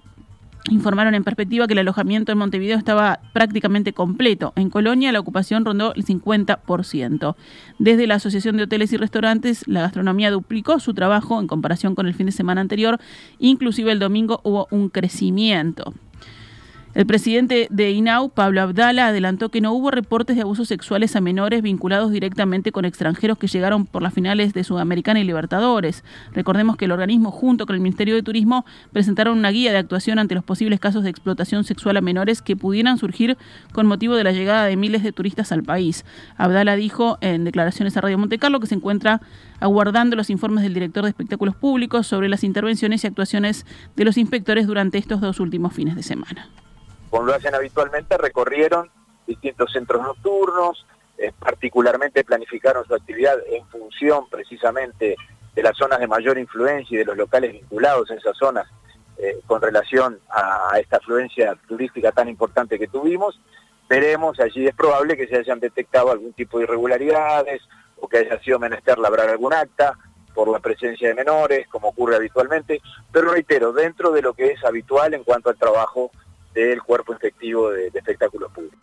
informaron 0.70 1.14
en 1.14 1.24
perspectiva 1.24 1.66
que 1.66 1.74
el 1.74 1.80
alojamiento 1.80 2.32
en 2.32 2.38
Montevideo 2.38 2.78
estaba 2.78 3.20
prácticamente 3.32 3.92
completo. 3.92 4.52
En 4.56 4.70
Colonia 4.70 5.12
la 5.12 5.20
ocupación 5.20 5.64
rondó 5.64 5.94
el 5.94 6.04
50%. 6.04 7.36
Desde 7.78 8.06
la 8.06 8.14
Asociación 8.14 8.56
de 8.56 8.64
Hoteles 8.64 8.92
y 8.92 8.96
Restaurantes, 8.96 9.66
la 9.66 9.82
gastronomía 9.82 10.30
duplicó 10.30 10.80
su 10.80 10.94
trabajo 10.94 11.40
en 11.40 11.46
comparación 11.46 11.94
con 11.94 12.06
el 12.06 12.14
fin 12.14 12.26
de 12.26 12.32
semana 12.32 12.60
anterior. 12.60 12.98
Inclusive 13.38 13.92
el 13.92 13.98
domingo 13.98 14.40
hubo 14.42 14.66
un 14.70 14.88
crecimiento. 14.88 15.94
El 16.94 17.06
presidente 17.06 17.66
de 17.70 17.90
INAU, 17.90 18.28
Pablo 18.28 18.62
Abdala, 18.62 19.08
adelantó 19.08 19.48
que 19.48 19.60
no 19.60 19.72
hubo 19.72 19.90
reportes 19.90 20.36
de 20.36 20.42
abusos 20.42 20.68
sexuales 20.68 21.16
a 21.16 21.20
menores 21.20 21.60
vinculados 21.60 22.12
directamente 22.12 22.70
con 22.70 22.84
extranjeros 22.84 23.36
que 23.36 23.48
llegaron 23.48 23.84
por 23.84 24.00
las 24.00 24.14
finales 24.14 24.54
de 24.54 24.62
Sudamericana 24.62 25.18
y 25.18 25.24
Libertadores. 25.24 26.04
Recordemos 26.34 26.76
que 26.76 26.84
el 26.84 26.92
organismo, 26.92 27.32
junto 27.32 27.66
con 27.66 27.74
el 27.74 27.82
Ministerio 27.82 28.14
de 28.14 28.22
Turismo, 28.22 28.64
presentaron 28.92 29.36
una 29.36 29.50
guía 29.50 29.72
de 29.72 29.78
actuación 29.78 30.20
ante 30.20 30.36
los 30.36 30.44
posibles 30.44 30.78
casos 30.78 31.02
de 31.02 31.10
explotación 31.10 31.64
sexual 31.64 31.96
a 31.96 32.00
menores 32.00 32.42
que 32.42 32.54
pudieran 32.54 32.96
surgir 32.96 33.36
con 33.72 33.88
motivo 33.88 34.14
de 34.14 34.22
la 34.22 34.30
llegada 34.30 34.66
de 34.66 34.76
miles 34.76 35.02
de 35.02 35.10
turistas 35.10 35.50
al 35.50 35.64
país. 35.64 36.04
Abdala 36.36 36.76
dijo 36.76 37.18
en 37.20 37.42
declaraciones 37.42 37.96
a 37.96 38.02
Radio 38.02 38.18
Montecarlo 38.18 38.60
que 38.60 38.68
se 38.68 38.76
encuentra 38.76 39.20
aguardando 39.58 40.14
los 40.14 40.30
informes 40.30 40.62
del 40.62 40.74
director 40.74 41.02
de 41.02 41.10
espectáculos 41.10 41.56
públicos 41.56 42.06
sobre 42.06 42.28
las 42.28 42.44
intervenciones 42.44 43.02
y 43.02 43.08
actuaciones 43.08 43.66
de 43.96 44.04
los 44.04 44.16
inspectores 44.16 44.68
durante 44.68 44.98
estos 44.98 45.20
dos 45.20 45.40
últimos 45.40 45.72
fines 45.72 45.96
de 45.96 46.04
semana 46.04 46.48
como 47.14 47.26
lo 47.26 47.34
hacen 47.34 47.54
habitualmente, 47.54 48.18
recorrieron 48.18 48.90
distintos 49.24 49.70
centros 49.70 50.02
nocturnos, 50.02 50.84
eh, 51.16 51.30
particularmente 51.38 52.24
planificaron 52.24 52.84
su 52.84 52.92
actividad 52.92 53.36
en 53.52 53.64
función 53.68 54.28
precisamente 54.28 55.14
de 55.54 55.62
las 55.62 55.76
zonas 55.76 56.00
de 56.00 56.08
mayor 56.08 56.38
influencia 56.38 56.96
y 56.96 56.98
de 56.98 57.04
los 57.04 57.16
locales 57.16 57.52
vinculados 57.52 58.10
en 58.10 58.18
esas 58.18 58.36
zonas 58.36 58.66
eh, 59.16 59.38
con 59.46 59.62
relación 59.62 60.18
a, 60.28 60.76
esta 60.80 60.96
afluencia 60.96 61.56
turística 61.68 62.10
tan 62.10 62.28
importante 62.28 62.80
que 62.80 62.88
tuvimos. 62.88 63.40
Veremos, 63.88 64.40
allí 64.40 64.66
es 64.66 64.74
probable 64.74 65.16
que 65.16 65.28
se 65.28 65.36
hayan 65.36 65.60
detectado 65.60 66.10
algún 66.10 66.32
tipo 66.32 66.58
de 66.58 66.64
irregularidades 66.64 67.62
o 68.00 68.08
que 68.08 68.18
haya 68.18 68.40
sido 68.40 68.58
menester 68.58 68.98
labrar 68.98 69.28
algún 69.28 69.52
acta 69.52 69.96
por 70.34 70.48
la 70.48 70.58
presencia 70.58 71.06
de 71.06 71.14
menores, 71.14 71.68
como 71.68 71.90
ocurre 71.90 72.16
habitualmente, 72.16 72.82
pero 73.12 73.30
reitero, 73.30 73.72
dentro 73.72 74.10
de 74.10 74.20
lo 74.20 74.34
que 74.34 74.46
es 74.46 74.64
habitual 74.64 75.14
en 75.14 75.22
cuanto 75.22 75.50
al 75.50 75.56
trabajo 75.56 76.10
del 76.54 76.82
cuerpo 76.82 77.14
efectivo 77.14 77.70
de, 77.70 77.90
de 77.90 77.98
espectáculos 77.98 78.50
públicos. 78.52 78.78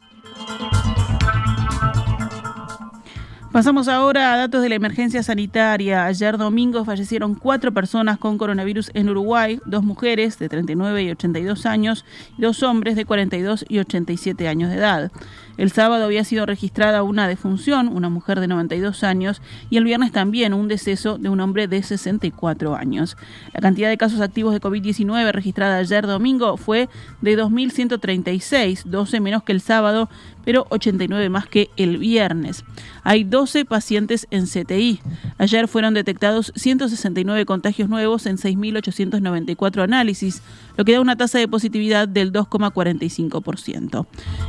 Pasamos 3.51 3.89
ahora 3.89 4.33
a 4.33 4.37
datos 4.37 4.61
de 4.61 4.69
la 4.69 4.75
emergencia 4.75 5.23
sanitaria. 5.23 6.05
Ayer 6.05 6.37
domingo 6.37 6.85
fallecieron 6.85 7.35
cuatro 7.35 7.73
personas 7.73 8.17
con 8.17 8.37
coronavirus 8.37 8.91
en 8.93 9.09
Uruguay, 9.09 9.59
dos 9.65 9.83
mujeres 9.83 10.39
de 10.39 10.47
39 10.47 11.03
y 11.03 11.11
82 11.11 11.65
años 11.65 12.05
y 12.37 12.43
dos 12.43 12.63
hombres 12.63 12.95
de 12.95 13.03
42 13.03 13.65
y 13.67 13.79
87 13.79 14.47
años 14.47 14.69
de 14.69 14.77
edad. 14.77 15.11
El 15.57 15.71
sábado 15.71 16.05
había 16.05 16.23
sido 16.23 16.45
registrada 16.45 17.03
una 17.03 17.27
defunción, 17.27 17.87
una 17.87 18.09
mujer 18.09 18.39
de 18.39 18.47
92 18.47 19.03
años, 19.03 19.41
y 19.69 19.77
el 19.77 19.83
viernes 19.83 20.11
también 20.11 20.53
un 20.53 20.67
deceso 20.67 21.17
de 21.17 21.29
un 21.29 21.39
hombre 21.39 21.67
de 21.67 21.83
64 21.83 22.75
años. 22.75 23.17
La 23.53 23.61
cantidad 23.61 23.89
de 23.89 23.97
casos 23.97 24.21
activos 24.21 24.53
de 24.53 24.61
COVID-19 24.61 25.31
registrada 25.31 25.77
ayer 25.77 26.07
domingo 26.07 26.57
fue 26.57 26.89
de 27.21 27.37
2.136, 27.37 28.83
12 28.85 29.19
menos 29.19 29.43
que 29.43 29.51
el 29.51 29.61
sábado, 29.61 30.09
pero 30.43 30.65
89 30.69 31.29
más 31.29 31.47
que 31.47 31.69
el 31.77 31.97
viernes. 31.97 32.63
Hay 33.03 33.23
12 33.23 33.65
pacientes 33.65 34.27
en 34.31 34.45
CTI. 34.45 34.99
Ayer 35.37 35.67
fueron 35.67 35.93
detectados 35.93 36.51
169 36.55 37.45
contagios 37.45 37.89
nuevos 37.89 38.25
en 38.25 38.37
6.894 38.37 39.83
análisis, 39.83 40.41
lo 40.77 40.85
que 40.85 40.93
da 40.93 41.01
una 41.01 41.15
tasa 41.15 41.39
de 41.39 41.47
positividad 41.47 42.07
del 42.07 42.31
2,45%. 42.31 44.05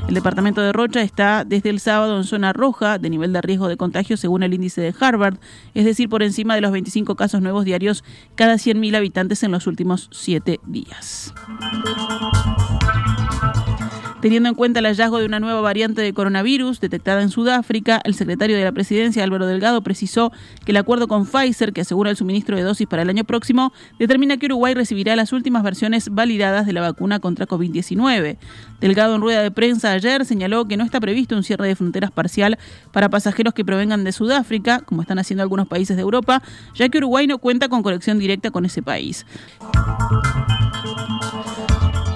El 0.09 0.15
departamento 0.15 0.61
de 0.61 0.73
Rocha 0.73 0.92
está 1.01 1.45
desde 1.45 1.71
el 1.71 1.81
sábado 1.81 2.17
en 2.17 2.25
zona 2.25 2.53
roja 2.53 2.99
de 2.99 3.11
nivel 3.11 3.33
de 3.33 3.41
riesgo 3.41 3.69
de 3.69 3.77
contagio 3.77 4.17
según 4.17 4.43
el 4.43 4.55
índice 4.55 4.81
de 4.81 4.95
Harvard, 4.99 5.39
es 5.75 5.85
decir, 5.85 6.09
por 6.09 6.23
encima 6.23 6.55
de 6.55 6.61
los 6.61 6.73
25 6.73 7.17
casos 7.17 7.41
nuevos 7.41 7.65
diarios 7.65 8.05
cada 8.35 8.55
100.000 8.55 8.97
habitantes 8.97 9.43
en 9.43 9.53
los 9.53 9.67
últimos 9.67 10.09
7 10.13 10.61
días. 10.67 11.33
Teniendo 14.23 14.49
en 14.49 14.55
cuenta 14.55 14.79
el 14.79 14.87
hallazgo 14.87 15.19
de 15.19 15.27
una 15.27 15.41
nueva 15.41 15.61
variante 15.63 16.01
de 16.01 16.13
coronavirus 16.13 16.81
detectada 16.81 17.23
en 17.23 17.29
Sudáfrica, 17.29 18.01
el 18.05 18.15
secretario 18.15 18.57
de 18.57 18.63
la 18.63 18.71
presidencia, 18.71 19.25
Álvaro 19.25 19.49
Delgado, 19.49 19.83
precisó 19.83 20.31
que 20.65 20.71
el 20.71 20.77
acuerdo 20.77 21.09
con 21.09 21.27
Pfizer, 21.27 21.73
que 21.73 21.81
asegura 21.81 22.09
el 22.09 22.17
suministro 22.17 22.57
de 22.57 22.63
dosis 22.63 22.87
para 22.87 23.03
el 23.03 23.11
año 23.11 23.25
próximo, 23.25 23.73
determina 23.99 24.37
que 24.37 24.47
Uruguay 24.47 24.75
recibirá 24.75 25.17
las 25.17 25.33
últimas 25.33 25.65
versiones 25.65 26.09
validadas 26.09 26.67
de 26.67 26.73
la 26.73 26.83
vacuna 26.83 27.19
contra 27.19 27.49
COVID-19. 27.49 28.37
Delgado, 28.81 29.17
en 29.17 29.23
rueda 29.23 29.43
de 29.43 29.51
prensa 29.51 29.91
ayer, 29.91 30.25
señaló 30.25 30.67
que 30.67 30.77
no 30.77 30.85
está 30.85 31.01
previsto 31.01 31.35
un 31.35 31.43
cierre 31.43 31.67
de 31.67 31.75
fronteras 31.75 32.13
parcial 32.13 32.61
para 32.93 33.09
pasajeros 33.09 33.55
que 33.55 33.65
provengan 33.65 34.05
de 34.05 34.13
Sudáfrica, 34.13 34.83
como 34.83 35.03
están 35.03 35.19
haciendo 35.19 35.43
algunos 35.43 35.67
países 35.67 35.97
de 35.97 36.03
Europa, 36.03 36.45
ya 36.77 36.89
que 36.89 36.99
Uruguay 36.99 37.27
no 37.27 37.39
cuenta 37.39 37.69
con 37.69 37.83
conexión 37.83 38.21
directa 38.21 38.53
con 38.53 38.67
ese 38.67 38.83
país. 38.83 39.27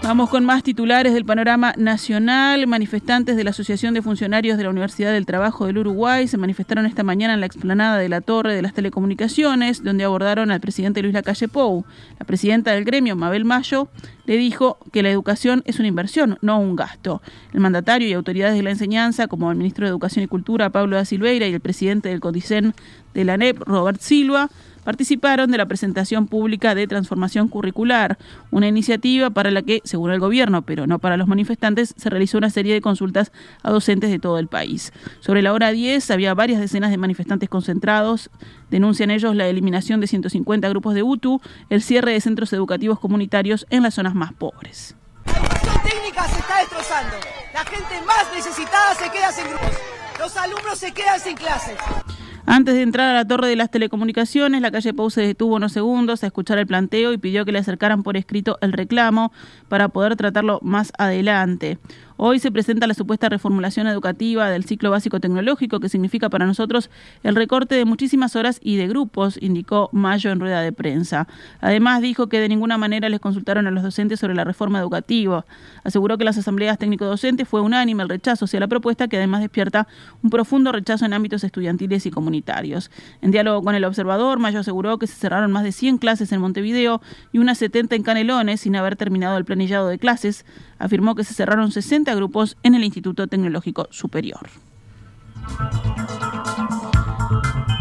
Vamos 0.06 0.30
con 0.30 0.44
más 0.44 0.62
titulares 0.62 1.14
del 1.14 1.24
panorama 1.24 1.74
nacional. 1.76 2.68
Manifestantes 2.68 3.34
de 3.34 3.42
la 3.42 3.50
Asociación 3.50 3.92
de 3.92 4.02
Funcionarios 4.02 4.56
de 4.56 4.62
la 4.62 4.70
Universidad 4.70 5.10
del 5.10 5.26
Trabajo 5.26 5.66
del 5.66 5.78
Uruguay 5.78 6.28
se 6.28 6.38
manifestaron 6.38 6.86
esta 6.86 7.02
mañana 7.02 7.34
en 7.34 7.40
la 7.40 7.46
explanada 7.46 7.98
de 7.98 8.08
la 8.08 8.20
Torre 8.20 8.54
de 8.54 8.62
las 8.62 8.72
Telecomunicaciones, 8.72 9.82
donde 9.82 10.04
abordaron 10.04 10.52
al 10.52 10.60
presidente 10.60 11.02
Luis 11.02 11.12
Lacalle 11.12 11.48
Pou. 11.48 11.84
La 12.20 12.24
presidenta 12.24 12.70
del 12.70 12.84
gremio, 12.84 13.16
Mabel 13.16 13.44
Mayo, 13.44 13.88
le 14.26 14.36
dijo 14.36 14.78
que 14.92 15.02
la 15.02 15.10
educación 15.10 15.64
es 15.66 15.80
una 15.80 15.88
inversión, 15.88 16.38
no 16.40 16.60
un 16.60 16.76
gasto. 16.76 17.20
El 17.52 17.58
mandatario 17.58 18.06
y 18.06 18.12
autoridades 18.12 18.54
de 18.54 18.62
la 18.62 18.70
enseñanza, 18.70 19.26
como 19.26 19.50
el 19.50 19.56
ministro 19.56 19.86
de 19.86 19.90
Educación 19.90 20.24
y 20.24 20.28
Cultura, 20.28 20.70
Pablo 20.70 20.94
da 20.94 21.04
Silveira, 21.04 21.48
y 21.48 21.52
el 21.52 21.60
presidente 21.60 22.10
del 22.10 22.20
CODICEN 22.20 22.74
de 23.12 23.24
la 23.24 23.36
NEP, 23.36 23.58
Robert 23.66 24.00
Silva, 24.00 24.50
participaron 24.86 25.50
de 25.50 25.58
la 25.58 25.66
presentación 25.66 26.28
pública 26.28 26.76
de 26.76 26.86
transformación 26.86 27.48
curricular, 27.48 28.18
una 28.52 28.68
iniciativa 28.68 29.30
para 29.30 29.50
la 29.50 29.62
que, 29.62 29.80
según 29.82 30.12
el 30.12 30.20
gobierno, 30.20 30.62
pero 30.62 30.86
no 30.86 31.00
para 31.00 31.16
los 31.16 31.26
manifestantes, 31.26 31.92
se 31.96 32.08
realizó 32.08 32.38
una 32.38 32.50
serie 32.50 32.72
de 32.72 32.80
consultas 32.80 33.32
a 33.64 33.72
docentes 33.72 34.10
de 34.10 34.20
todo 34.20 34.38
el 34.38 34.46
país. 34.46 34.92
Sobre 35.18 35.42
la 35.42 35.52
hora 35.52 35.72
10 35.72 36.08
había 36.12 36.34
varias 36.34 36.60
decenas 36.60 36.92
de 36.92 36.98
manifestantes 36.98 37.48
concentrados. 37.48 38.30
Denuncian 38.70 39.10
ellos 39.10 39.34
la 39.34 39.48
eliminación 39.48 40.00
de 40.00 40.06
150 40.06 40.68
grupos 40.68 40.94
de 40.94 41.02
UTU, 41.02 41.40
el 41.68 41.82
cierre 41.82 42.12
de 42.12 42.20
centros 42.20 42.52
educativos 42.52 43.00
comunitarios 43.00 43.66
en 43.70 43.82
las 43.82 43.94
zonas 43.94 44.14
más 44.14 44.34
pobres. 44.34 44.94
La 45.24 45.32
educación 45.32 45.82
técnica 45.82 46.28
se 46.28 46.38
está 46.38 46.58
destrozando. 46.60 47.16
La 47.52 47.64
gente 47.64 48.06
más 48.06 48.24
necesitada 48.32 48.94
se 48.94 49.10
queda 49.10 49.32
sin 49.32 49.48
grupos. 49.48 49.76
Los 50.20 50.36
alumnos 50.36 50.78
se 50.78 50.92
quedan 50.92 51.18
sin 51.18 51.34
clases. 51.34 51.76
Antes 52.48 52.76
de 52.76 52.82
entrar 52.82 53.10
a 53.10 53.12
la 53.12 53.26
torre 53.26 53.48
de 53.48 53.56
las 53.56 53.72
telecomunicaciones, 53.72 54.60
la 54.60 54.70
calle 54.70 54.94
Pau 54.94 55.10
se 55.10 55.20
detuvo 55.20 55.56
unos 55.56 55.72
segundos 55.72 56.22
a 56.22 56.28
escuchar 56.28 56.58
el 56.58 56.66
planteo 56.68 57.12
y 57.12 57.18
pidió 57.18 57.44
que 57.44 57.50
le 57.50 57.58
acercaran 57.58 58.04
por 58.04 58.16
escrito 58.16 58.56
el 58.60 58.72
reclamo 58.72 59.32
para 59.68 59.88
poder 59.88 60.14
tratarlo 60.14 60.60
más 60.62 60.92
adelante. 60.96 61.78
Hoy 62.18 62.38
se 62.38 62.50
presenta 62.50 62.86
la 62.86 62.94
supuesta 62.94 63.28
reformulación 63.28 63.86
educativa 63.86 64.48
del 64.48 64.64
ciclo 64.64 64.90
básico 64.90 65.20
tecnológico, 65.20 65.80
que 65.80 65.90
significa 65.90 66.30
para 66.30 66.46
nosotros 66.46 66.88
el 67.22 67.36
recorte 67.36 67.74
de 67.74 67.84
muchísimas 67.84 68.36
horas 68.36 68.58
y 68.62 68.76
de 68.76 68.88
grupos, 68.88 69.38
indicó 69.38 69.90
Mayo 69.92 70.30
en 70.30 70.40
rueda 70.40 70.62
de 70.62 70.72
prensa. 70.72 71.28
Además, 71.60 72.00
dijo 72.00 72.28
que 72.28 72.40
de 72.40 72.48
ninguna 72.48 72.78
manera 72.78 73.10
les 73.10 73.20
consultaron 73.20 73.66
a 73.66 73.70
los 73.70 73.82
docentes 73.82 74.18
sobre 74.18 74.34
la 74.34 74.44
reforma 74.44 74.78
educativa. 74.78 75.44
Aseguró 75.84 76.16
que 76.16 76.24
las 76.24 76.38
asambleas 76.38 76.78
técnico-docentes 76.78 77.46
fue 77.46 77.60
unánime 77.60 78.02
el 78.02 78.08
rechazo 78.08 78.46
hacia 78.46 78.60
la 78.60 78.66
propuesta, 78.66 79.08
que 79.08 79.18
además 79.18 79.42
despierta 79.42 79.86
un 80.22 80.30
profundo 80.30 80.72
rechazo 80.72 81.04
en 81.04 81.12
ámbitos 81.12 81.44
estudiantiles 81.44 82.06
y 82.06 82.10
comunitarios. 82.10 82.90
En 83.20 83.30
diálogo 83.30 83.62
con 83.62 83.74
el 83.74 83.84
observador, 83.84 84.38
Mayo 84.38 84.60
aseguró 84.60 84.98
que 84.98 85.06
se 85.06 85.16
cerraron 85.16 85.52
más 85.52 85.64
de 85.64 85.72
100 85.72 85.98
clases 85.98 86.32
en 86.32 86.40
Montevideo 86.40 87.02
y 87.32 87.38
unas 87.38 87.58
70 87.58 87.94
en 87.94 88.02
Canelones 88.02 88.62
sin 88.62 88.74
haber 88.74 88.96
terminado 88.96 89.36
el 89.36 89.44
planillado 89.44 89.88
de 89.88 89.98
clases. 89.98 90.46
Afirmó 90.78 91.14
que 91.14 91.24
se 91.24 91.34
cerraron 91.34 91.72
60 91.72 92.14
grupos 92.14 92.56
en 92.62 92.74
el 92.74 92.84
Instituto 92.84 93.26
Tecnológico 93.26 93.88
Superior. 93.90 94.48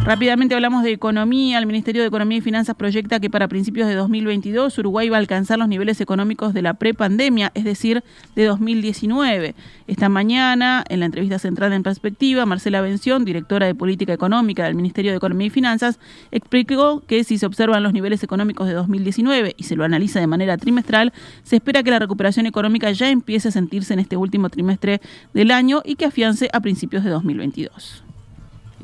Rápidamente 0.06 0.54
hablamos 0.54 0.84
de 0.84 0.92
economía. 0.92 1.58
El 1.58 1.66
Ministerio 1.66 2.04
de 2.04 2.10
Economía 2.10 2.38
y 2.38 2.42
Finanzas 2.42 2.76
proyecta 2.76 3.20
que 3.20 3.32
para 3.32 3.48
principios 3.48 3.88
de 3.88 3.96
2022 3.96 4.78
Uruguay 4.78 5.10
va 5.10 5.18
a 5.18 5.20
alcanzar 5.20 5.58
los 5.58 5.68
niveles 5.68 6.00
económicos 6.00 6.54
de 6.54 6.62
la 6.62 6.76
prepandemia, 6.76 7.52
es 7.56 7.64
decir, 7.64 8.04
de 8.36 8.46
2019. 8.46 9.56
Esta 9.88 10.08
mañana, 10.08 10.84
en 10.90 11.00
la 11.00 11.08
entrevista 11.08 11.40
central 11.40 11.74
en 11.74 11.82
perspectiva, 11.82 12.46
Marcela 12.46 12.82
Bención, 12.82 13.26
directora 13.26 13.66
de 13.66 13.74
Política 13.74 14.14
Económica 14.14 14.66
del 14.66 14.76
Ministerio 14.76 15.10
de 15.10 15.18
Economía 15.18 15.48
y 15.48 15.50
Finanzas, 15.50 15.98
explicó 16.30 17.02
que 17.08 17.24
si 17.24 17.40
se 17.40 17.48
observan 17.48 17.82
los 17.82 17.92
niveles 17.92 18.22
económicos 18.22 18.68
de 18.68 18.74
2019 18.74 19.56
y 19.58 19.64
se 19.64 19.76
lo 19.76 19.86
analiza 19.86 20.20
de 20.20 20.28
manera 20.28 20.56
trimestral, 20.58 21.14
se 21.42 21.56
espera 21.56 21.82
que 21.82 21.90
la 21.90 21.98
recuperación 21.98 22.46
económica 22.46 22.92
ya 22.92 23.10
empiece 23.10 23.48
a 23.48 23.52
sentirse 23.52 23.96
en 23.96 24.02
este 24.02 24.18
último 24.18 24.52
trimestre 24.52 25.02
del 25.34 25.50
año 25.50 25.82
y 25.84 25.96
que 25.96 26.06
afiance 26.06 26.48
a 26.54 26.60
principios 26.60 27.04
de 27.04 27.10
2022 27.10 28.05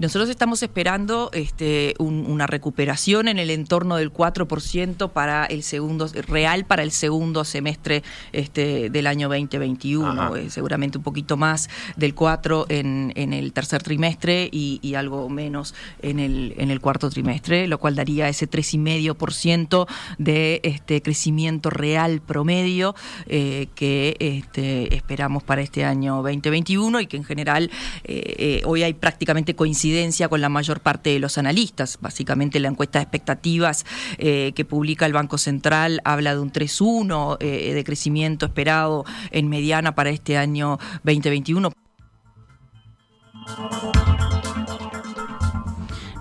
Nosotros 0.02 0.32
estamos 0.32 0.64
esperando 0.64 1.30
este, 1.32 1.94
una 2.00 2.48
recuperación 2.48 3.28
en 3.28 3.38
el 3.38 3.52
entorno 3.52 3.98
del 3.98 4.12
4% 4.12 5.12
para 5.12 5.46
el 5.46 5.62
segundo 5.62 6.08
real 6.28 6.66
para 6.66 6.82
el 6.82 6.90
segundo 6.90 7.46
semestre 7.46 8.02
este, 8.34 8.90
del 8.90 9.06
año 9.06 9.30
2021, 9.30 10.38
eh, 10.38 10.50
seguramente 10.50 10.98
un 10.98 11.04
poquito 11.04 11.38
más 11.38 11.70
del 11.98 12.16
4 12.16 12.66
en, 12.70 13.14
en 13.16 13.32
el 13.32 13.54
tercer 13.54 13.84
trimestre 13.84 14.50
y, 14.52 14.96
algo 14.96 15.30
menos 15.30 15.76
en 16.02 16.20
el, 16.20 16.56
en 16.58 16.72
el 16.72 16.82
cuarto 16.82 17.12
trimestre, 17.12 17.68
lo 17.68 17.80
cual 17.80 17.96
daría 17.96 18.28
ese 18.28 18.50
3,5% 18.50 19.88
de 20.18 20.62
este, 20.64 21.04
crecimiento 21.04 21.70
real 21.70 22.22
promedio 22.22 22.96
eh, 23.28 23.68
que 23.76 24.18
este, 24.20 24.96
esperamos 24.96 25.44
para 25.44 25.62
este 25.62 25.86
año 25.86 26.24
2021 26.24 27.02
y 27.02 27.06
que 27.06 27.18
en 27.18 27.24
general 27.24 27.70
eh, 28.04 28.64
hoy 28.66 28.82
hay 28.82 28.94
prácticamente 28.94 29.56
coincidencia 29.56 29.91
con 30.30 30.42
la 30.42 30.50
mayor 30.50 30.80
parte 30.80 31.10
de 31.12 31.20
los 31.20 31.38
analistas. 31.38 31.98
Básicamente 32.02 32.60
la 32.60 32.68
encuesta 32.70 33.00
de 33.00 33.04
expectativas 33.04 33.86
que 34.18 34.66
publica 34.68 35.06
el 35.06 35.14
Banco 35.14 35.38
Central 35.38 36.02
habla 36.06 36.34
de 36.34 36.40
un 36.42 36.52
3,1 36.52 37.38
de 37.40 37.84
crecimiento 37.84 38.46
esperado 38.46 39.06
en 39.32 39.50
mediana 39.50 39.96
para 39.96 40.10
este 40.10 40.38
año 40.38 40.80
2021. 41.04 41.72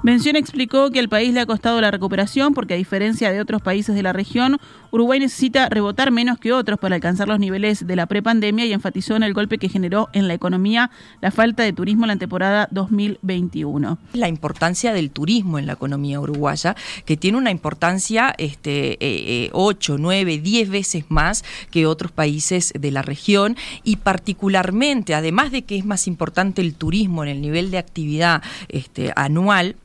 Mención 0.02 0.34
explicó 0.34 0.90
que 0.90 0.98
al 0.98 1.10
país 1.10 1.34
le 1.34 1.40
ha 1.40 1.46
costado 1.46 1.78
la 1.78 1.90
recuperación 1.90 2.54
porque 2.54 2.72
a 2.72 2.76
diferencia 2.78 3.30
de 3.32 3.38
otros 3.38 3.60
países 3.60 3.94
de 3.94 4.02
la 4.02 4.14
región, 4.14 4.58
Uruguay 4.92 5.20
necesita 5.20 5.68
rebotar 5.68 6.10
menos 6.10 6.38
que 6.38 6.54
otros 6.54 6.78
para 6.78 6.94
alcanzar 6.94 7.28
los 7.28 7.38
niveles 7.38 7.86
de 7.86 7.96
la 7.96 8.06
prepandemia 8.06 8.64
y 8.64 8.72
enfatizó 8.72 9.14
en 9.16 9.24
el 9.24 9.34
golpe 9.34 9.58
que 9.58 9.68
generó 9.68 10.08
en 10.14 10.26
la 10.26 10.32
economía 10.32 10.90
la 11.20 11.30
falta 11.30 11.64
de 11.64 11.74
turismo 11.74 12.04
en 12.04 12.08
la 12.08 12.16
temporada 12.16 12.66
2021. 12.70 13.98
La 14.14 14.28
importancia 14.28 14.94
del 14.94 15.10
turismo 15.10 15.58
en 15.58 15.66
la 15.66 15.74
economía 15.74 16.18
uruguaya, 16.18 16.76
que 17.04 17.18
tiene 17.18 17.36
una 17.36 17.50
importancia 17.50 18.34
este, 18.38 19.50
8, 19.52 19.96
9, 19.98 20.38
10 20.38 20.70
veces 20.70 21.04
más 21.10 21.44
que 21.70 21.84
otros 21.84 22.10
países 22.10 22.72
de 22.72 22.90
la 22.90 23.02
región 23.02 23.54
y 23.84 23.96
particularmente, 23.96 25.14
además 25.14 25.52
de 25.52 25.60
que 25.60 25.76
es 25.76 25.84
más 25.84 26.06
importante 26.06 26.62
el 26.62 26.74
turismo 26.74 27.22
en 27.22 27.28
el 27.28 27.42
nivel 27.42 27.70
de 27.70 27.76
actividad 27.76 28.42
este, 28.70 29.12
anual, 29.14 29.76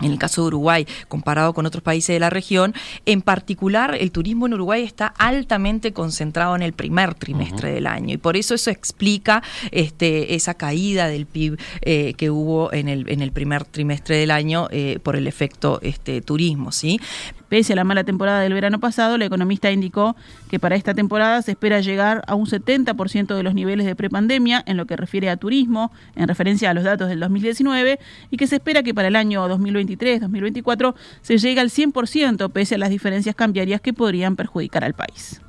en 0.00 0.10
el 0.10 0.18
caso 0.18 0.42
de 0.42 0.48
Uruguay, 0.48 0.86
comparado 1.08 1.52
con 1.54 1.66
otros 1.66 1.82
países 1.82 2.14
de 2.14 2.20
la 2.20 2.30
región, 2.30 2.74
en 3.06 3.22
particular 3.22 3.96
el 3.98 4.10
turismo 4.10 4.46
en 4.46 4.54
Uruguay 4.54 4.82
está 4.82 5.06
altamente 5.06 5.92
concentrado 5.92 6.56
en 6.56 6.62
el 6.62 6.72
primer 6.72 7.14
trimestre 7.14 7.72
del 7.72 7.86
año 7.86 8.14
y 8.14 8.16
por 8.16 8.36
eso 8.36 8.54
eso 8.54 8.70
explica 8.70 9.42
este, 9.70 10.34
esa 10.34 10.54
caída 10.54 11.08
del 11.08 11.26
PIB 11.26 11.58
eh, 11.82 12.14
que 12.14 12.30
hubo 12.30 12.72
en 12.72 12.88
el, 12.88 13.08
en 13.08 13.22
el 13.22 13.32
primer 13.32 13.64
trimestre 13.64 14.16
del 14.16 14.30
año 14.30 14.68
eh, 14.70 14.98
por 15.02 15.16
el 15.16 15.26
efecto 15.26 15.78
este, 15.82 16.20
turismo. 16.20 16.72
¿sí? 16.72 17.00
Pese 17.48 17.72
a 17.72 17.76
la 17.76 17.84
mala 17.84 18.04
temporada 18.04 18.40
del 18.40 18.54
verano 18.54 18.80
pasado, 18.80 19.18
la 19.18 19.24
economista 19.24 19.70
indicó 19.70 20.16
que 20.48 20.58
para 20.58 20.76
esta 20.76 20.94
temporada 20.94 21.42
se 21.42 21.52
espera 21.52 21.80
llegar 21.80 22.22
a 22.26 22.34
un 22.34 22.46
70% 22.46 23.34
de 23.34 23.42
los 23.42 23.54
niveles 23.54 23.86
de 23.86 23.94
prepandemia 23.94 24.62
en 24.66 24.76
lo 24.76 24.86
que 24.86 24.96
refiere 24.96 25.30
a 25.30 25.36
turismo, 25.36 25.92
en 26.16 26.28
referencia 26.28 26.70
a 26.70 26.74
los 26.74 26.84
datos 26.84 27.08
del 27.08 27.20
2019, 27.20 27.98
y 28.30 28.36
que 28.36 28.46
se 28.46 28.56
espera 28.56 28.82
que 28.82 28.94
para 28.94 29.08
el 29.08 29.16
año 29.16 29.46
2023-2024 29.48 30.94
se 31.22 31.38
llegue 31.38 31.60
al 31.60 31.70
100% 31.70 32.50
pese 32.50 32.74
a 32.74 32.78
las 32.78 32.90
diferencias 32.90 33.34
cambiarias 33.34 33.80
que 33.80 33.92
podrían 33.92 34.36
perjudicar 34.36 34.84
al 34.84 34.94
país 34.94 35.40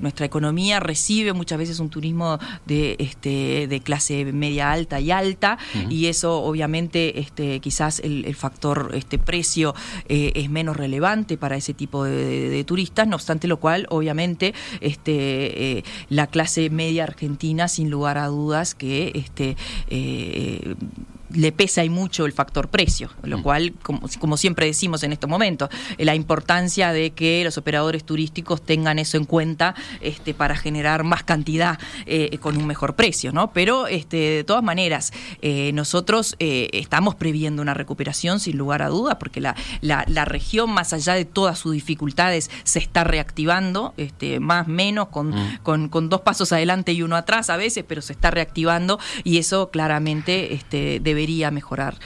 nuestra, 0.00 0.26
economía 0.26 0.80
recibe 0.80 1.32
muchas 1.32 1.58
veces 1.58 1.80
un 1.80 1.90
turismo 1.90 2.38
de, 2.66 2.96
este, 2.98 3.66
de 3.68 3.80
clase 3.80 4.24
media 4.32 4.72
alta 4.72 5.00
y 5.00 5.10
alta, 5.10 5.58
y 5.90 6.06
eso 6.06 6.42
obviamente 6.42 7.20
este, 7.20 7.60
quizás 7.60 8.00
el, 8.00 8.34
factor 8.34 8.90
este, 8.94 9.18
precio 9.18 9.74
eh, 10.08 10.32
es 10.34 10.50
menos 10.50 10.76
relevante 10.76 11.36
para 11.36 11.56
ese 11.56 11.74
tipo 11.74 12.04
de, 12.04 12.64
turistas, 12.64 13.06
no 13.06 13.16
obstante 13.16 13.48
lo 13.48 13.58
cual 13.58 13.86
obviamente 13.90 14.54
este, 14.80 15.78
eh, 15.78 15.84
la 16.08 16.26
clase 16.26 16.70
media 16.70 17.04
argentina 17.04 17.68
sin 17.68 17.90
lugar 17.90 18.18
a 18.18 18.26
dudas 18.26 18.74
que 18.74 19.12
este, 19.14 19.56
eh, 19.88 20.74
le 21.34 21.52
pesa 21.52 21.84
y 21.84 21.90
mucho 21.90 22.26
el 22.26 22.32
factor 22.32 22.68
precio, 22.68 23.10
lo 23.22 23.38
mm. 23.38 23.42
cual, 23.42 23.74
como, 23.82 24.36
siempre 24.36 24.66
decimos 24.66 25.02
en 25.02 25.12
estos 25.12 25.28
momentos, 25.28 25.68
la 25.98 26.14
importancia 26.14 26.92
de 26.92 27.10
que 27.10 27.42
los 27.44 27.58
operadores 27.58 28.04
turísticos 28.04 28.62
tengan 28.62 28.98
eso 28.98 29.16
en 29.16 29.24
cuenta 29.24 29.74
este, 30.00 30.34
para 30.34 30.56
generar 30.56 31.04
más 31.04 31.24
cantidad 31.24 31.78
eh, 32.06 32.38
con 32.38 32.56
un 32.56 32.66
mejor 32.66 32.94
precio, 32.94 33.32
¿no? 33.32 33.52
Pero 33.52 33.86
este, 33.86 34.16
de 34.16 34.44
todas 34.44 34.62
maneras, 34.62 35.12
eh, 35.42 35.72
nosotros 35.72 36.36
eh, 36.38 36.68
estamos 36.72 37.14
previendo 37.14 37.62
una 37.62 37.74
recuperación 37.74 38.40
sin 38.40 38.56
lugar 38.56 38.82
a 38.82 38.88
dudas, 38.88 39.16
porque 39.18 39.40
la, 39.40 39.54
la, 39.80 40.24
región, 40.24 40.70
más 40.70 40.92
allá 40.92 41.14
de 41.14 41.24
todas 41.24 41.58
sus 41.58 41.72
dificultades, 41.72 42.50
se 42.64 42.78
está 42.78 43.04
reactivando, 43.04 43.94
este, 43.96 44.40
más 44.40 44.68
menos, 44.68 45.08
con, 45.08 45.30
mm. 45.30 45.58
con, 45.62 45.88
con, 45.88 46.08
dos 46.08 46.20
pasos 46.22 46.52
adelante 46.52 46.92
y 46.92 47.02
uno 47.02 47.16
atrás 47.16 47.50
a 47.50 47.56
veces, 47.56 47.84
pero 47.86 48.02
se 48.02 48.12
está 48.12 48.30
reactivando 48.30 48.98
y 49.22 49.38
eso 49.38 49.70
claramente 49.70 50.54
este, 50.54 51.00
debe 51.00 51.23
mejorar. 51.50 51.96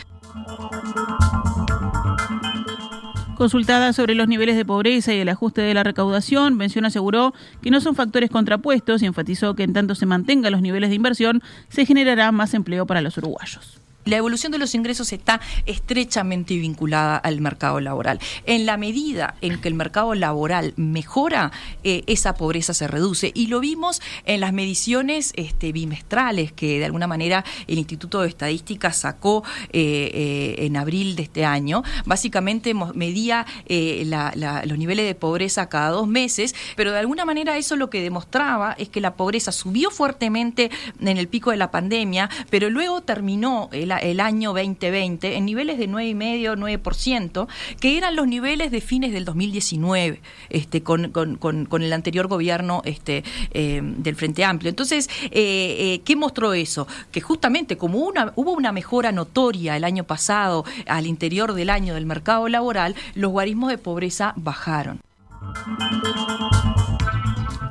Consultada 3.36 3.92
sobre 3.92 4.16
los 4.16 4.26
niveles 4.26 4.56
de 4.56 4.64
pobreza 4.64 5.14
y 5.14 5.20
el 5.20 5.28
ajuste 5.28 5.62
de 5.62 5.72
la 5.72 5.84
recaudación, 5.84 6.56
Mención 6.56 6.84
aseguró 6.84 7.34
que 7.62 7.70
no 7.70 7.80
son 7.80 7.94
factores 7.94 8.30
contrapuestos 8.30 9.00
y 9.02 9.06
enfatizó 9.06 9.54
que 9.54 9.62
en 9.62 9.72
tanto 9.72 9.94
se 9.94 10.06
mantengan 10.06 10.52
los 10.52 10.60
niveles 10.60 10.90
de 10.90 10.96
inversión, 10.96 11.42
se 11.68 11.86
generará 11.86 12.32
más 12.32 12.54
empleo 12.54 12.84
para 12.86 13.00
los 13.00 13.16
uruguayos. 13.16 13.80
La 14.08 14.16
evolución 14.16 14.52
de 14.52 14.58
los 14.58 14.74
ingresos 14.74 15.12
está 15.12 15.38
estrechamente 15.66 16.56
vinculada 16.56 17.18
al 17.18 17.42
mercado 17.42 17.78
laboral. 17.78 18.18
En 18.46 18.64
la 18.64 18.78
medida 18.78 19.34
en 19.42 19.60
que 19.60 19.68
el 19.68 19.74
mercado 19.74 20.14
laboral 20.14 20.72
mejora, 20.76 21.52
eh, 21.84 22.04
esa 22.06 22.34
pobreza 22.34 22.72
se 22.72 22.88
reduce. 22.88 23.32
Y 23.34 23.48
lo 23.48 23.60
vimos 23.60 24.00
en 24.24 24.40
las 24.40 24.54
mediciones 24.54 25.34
este, 25.36 25.72
bimestrales 25.72 26.52
que 26.52 26.78
de 26.78 26.86
alguna 26.86 27.06
manera 27.06 27.44
el 27.66 27.76
Instituto 27.76 28.22
de 28.22 28.28
Estadística 28.28 28.94
sacó 28.94 29.44
eh, 29.74 30.10
eh, 30.14 30.64
en 30.64 30.78
abril 30.78 31.14
de 31.14 31.24
este 31.24 31.44
año. 31.44 31.82
Básicamente 32.06 32.72
medía 32.94 33.44
los 33.68 34.78
niveles 34.78 35.04
de 35.04 35.16
pobreza 35.16 35.68
cada 35.68 35.90
dos 35.90 36.08
meses, 36.08 36.54
pero 36.76 36.92
de 36.92 36.98
alguna 36.98 37.26
manera 37.26 37.58
eso 37.58 37.76
lo 37.76 37.90
que 37.90 38.00
demostraba 38.00 38.72
es 38.78 38.88
que 38.88 39.02
la 39.02 39.16
pobreza 39.16 39.52
subió 39.52 39.90
fuertemente 39.90 40.70
en 40.98 41.18
el 41.18 41.28
pico 41.28 41.50
de 41.50 41.58
la 41.58 41.70
pandemia, 41.70 42.30
pero 42.48 42.70
luego 42.70 43.02
terminó 43.02 43.68
el 43.72 43.97
el 43.98 44.20
año 44.20 44.52
2020 44.52 45.36
en 45.36 45.44
niveles 45.44 45.78
de 45.78 45.88
9,5, 45.88 46.82
9%, 46.82 47.46
que 47.80 47.96
eran 47.98 48.16
los 48.16 48.26
niveles 48.26 48.70
de 48.70 48.80
fines 48.80 49.12
del 49.12 49.24
2019, 49.24 50.20
este, 50.50 50.82
con, 50.82 51.10
con, 51.10 51.82
el 51.82 51.92
anterior 51.92 52.26
gobierno 52.26 52.82
este, 52.84 53.24
eh, 53.52 53.80
del 53.82 54.16
Frente 54.16 54.44
Amplio. 54.44 54.70
Entonces, 54.70 55.08
eh, 55.24 55.30
eh, 55.78 56.00
¿qué 56.04 56.16
mostró 56.16 56.54
eso? 56.54 56.86
Que 57.10 57.20
justamente 57.20 57.76
como 57.76 57.98
una, 57.98 58.32
hubo 58.36 58.52
una 58.52 58.72
mejora 58.72 59.12
notoria 59.12 59.76
el 59.76 59.84
año 59.84 60.04
pasado 60.04 60.64
al 60.86 61.06
interior 61.06 61.54
del 61.54 61.70
año 61.70 61.94
del 61.94 62.06
mercado 62.06 62.48
laboral, 62.48 62.94
los 63.14 63.30
guarismos 63.30 63.70
de 63.70 63.78
pobreza 63.78 64.32
bajaron. 64.36 65.00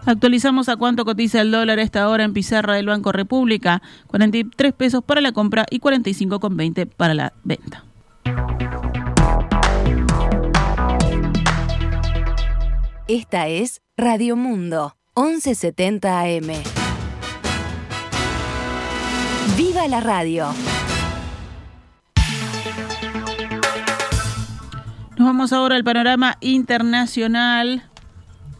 Actualizamos 0.08 0.70
a 0.70 0.78
cuánto 0.78 1.04
cotiza 1.04 1.41
el 1.41 1.52
dólar 1.52 1.80
a 1.80 1.82
esta 1.82 2.08
hora 2.08 2.24
en 2.24 2.32
pizarra 2.32 2.76
del 2.76 2.86
Banco 2.86 3.12
República. 3.12 3.82
43 4.08 4.72
pesos 4.72 5.04
para 5.04 5.20
la 5.20 5.34
compra 5.34 5.65
y 5.70 5.82
45,20 5.82 6.88
para 6.96 7.13
la 7.13 7.34
venta. 7.43 7.84
Esta 13.10 13.50
es 13.50 13.82
Radio 13.98 14.38
Mundo, 14.38 14.96
1170 15.17 16.22
AM. 16.22 16.54
¡Viva 19.58 19.89
la 19.89 20.00
radio! 20.00 20.54
Nos 25.17 25.28
vamos 25.28 25.52
ahora 25.52 25.76
al 25.76 25.84
panorama 25.84 26.38
internacional. 26.39 27.87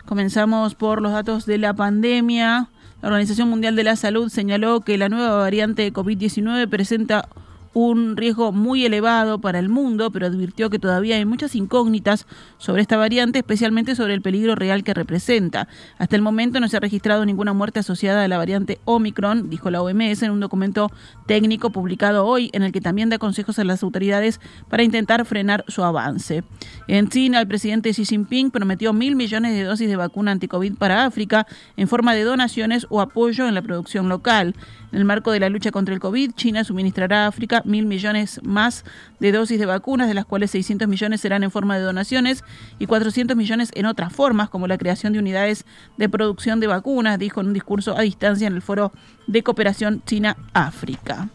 Comenzamos 0.08 0.74
por 0.74 1.02
los 1.02 1.12
datos 1.12 1.46
de 1.46 1.58
la 1.58 1.74
pandemia. 1.74 2.70
La 3.02 3.10
Organización 3.10 3.50
Mundial 3.50 3.76
de 3.76 3.84
la 3.84 3.98
Salud 3.98 4.30
señaló 4.30 4.80
que 4.80 4.98
la 4.98 5.10
nueva 5.10 5.36
variante 5.36 5.82
de 5.82 5.92
COVID-19 5.92 6.70
presenta 6.70 7.28
un 7.78 8.18
riesgo 8.18 8.52
muy 8.52 8.84
elevado 8.86 9.40
para 9.40 9.60
el 9.60 9.70
mundo, 9.70 10.10
pero 10.10 10.26
advirtió 10.26 10.72
que 10.72 10.80
todavía 10.80 11.16
hay 11.16 11.26
muchas 11.26 11.54
incógnitas 11.54 12.26
sobre 12.58 12.82
esta 12.82 12.98
variante, 12.98 13.38
especialmente 13.38 13.96
sobre 13.96 14.16
el 14.16 14.24
peligro 14.24 14.56
real 14.56 14.84
que 14.84 14.96
representa. 14.96 15.68
Hasta 16.00 16.16
el 16.16 16.24
momento 16.24 16.60
no 16.60 16.70
se 16.70 16.78
ha 16.78 16.80
registrado 16.80 17.24
ninguna 17.24 17.54
muerte 17.54 17.80
asociada 17.80 18.24
a 18.24 18.28
la 18.28 18.40
variante 18.40 18.80
Omicron, 18.86 19.52
dijo 19.52 19.70
la 19.70 19.84
OMS 19.84 20.24
en 20.24 20.32
un 20.32 20.40
documento 20.40 20.92
técnico 21.28 21.70
publicado 21.70 22.26
hoy, 22.26 22.50
en 22.54 22.64
el 22.64 22.72
que 22.72 22.82
también 22.82 23.10
da 23.10 23.20
consejos 23.20 23.60
a 23.60 23.64
las 23.64 23.84
autoridades 23.84 24.42
para 24.70 24.82
intentar 24.82 25.24
frenar 25.26 25.64
su 25.68 25.84
avance. 25.84 26.44
En 26.88 27.10
China, 27.10 27.40
el 27.40 27.48
presidente 27.48 27.92
Xi 27.92 28.06
Jinping 28.06 28.50
prometió 28.50 28.92
mil 28.92 29.16
millones 29.16 29.54
de 29.54 29.64
dosis 29.64 29.88
de 29.88 29.98
vacuna 29.98 30.32
anticovid 30.32 30.74
para 30.74 31.06
África 31.06 31.46
en 31.76 31.88
forma 31.88 32.16
de 32.16 32.24
donaciones 32.24 32.88
o 32.90 33.02
apoyo 33.02 33.48
en 33.48 33.54
la 33.54 33.62
producción 33.62 34.10
local. 34.10 34.56
En 34.92 35.00
el 35.00 35.06
marco 35.06 35.32
de 35.32 35.42
la 35.42 35.50
lucha 35.50 35.70
contra 35.70 35.94
el 35.94 36.00
COVID, 36.00 36.32
China 36.32 36.64
suministrará 36.64 37.26
a 37.26 37.28
África 37.28 37.62
mil 37.68 37.86
millones 37.86 38.40
más 38.44 38.86
de 39.20 39.32
dosis 39.32 39.60
de 39.60 39.66
vacunas, 39.66 40.08
de 40.08 40.14
las 40.14 40.26
cuales 40.26 40.52
600 40.52 40.88
millones 40.88 41.22
serán 41.22 41.44
en 41.44 41.52
forma 41.52 41.78
de 41.78 41.84
donaciones 41.84 42.44
y 42.80 42.88
400 42.88 43.38
millones 43.38 43.72
en 43.76 43.86
otras 43.86 44.14
formas, 44.14 44.50
como 44.50 44.68
la 44.68 44.78
creación 44.78 45.14
de 45.14 45.20
unidades 45.20 45.66
de 45.98 46.10
producción 46.10 46.60
de 46.60 46.68
vacunas, 46.68 47.20
dijo 47.20 47.42
en 47.42 47.48
un 47.48 47.54
discurso 47.54 47.98
a 47.98 48.02
distancia 48.02 48.48
en 48.48 48.56
el 48.56 48.62
Foro 48.62 48.92
de 49.28 49.44
Cooperación 49.44 50.02
China-África. 50.06 51.30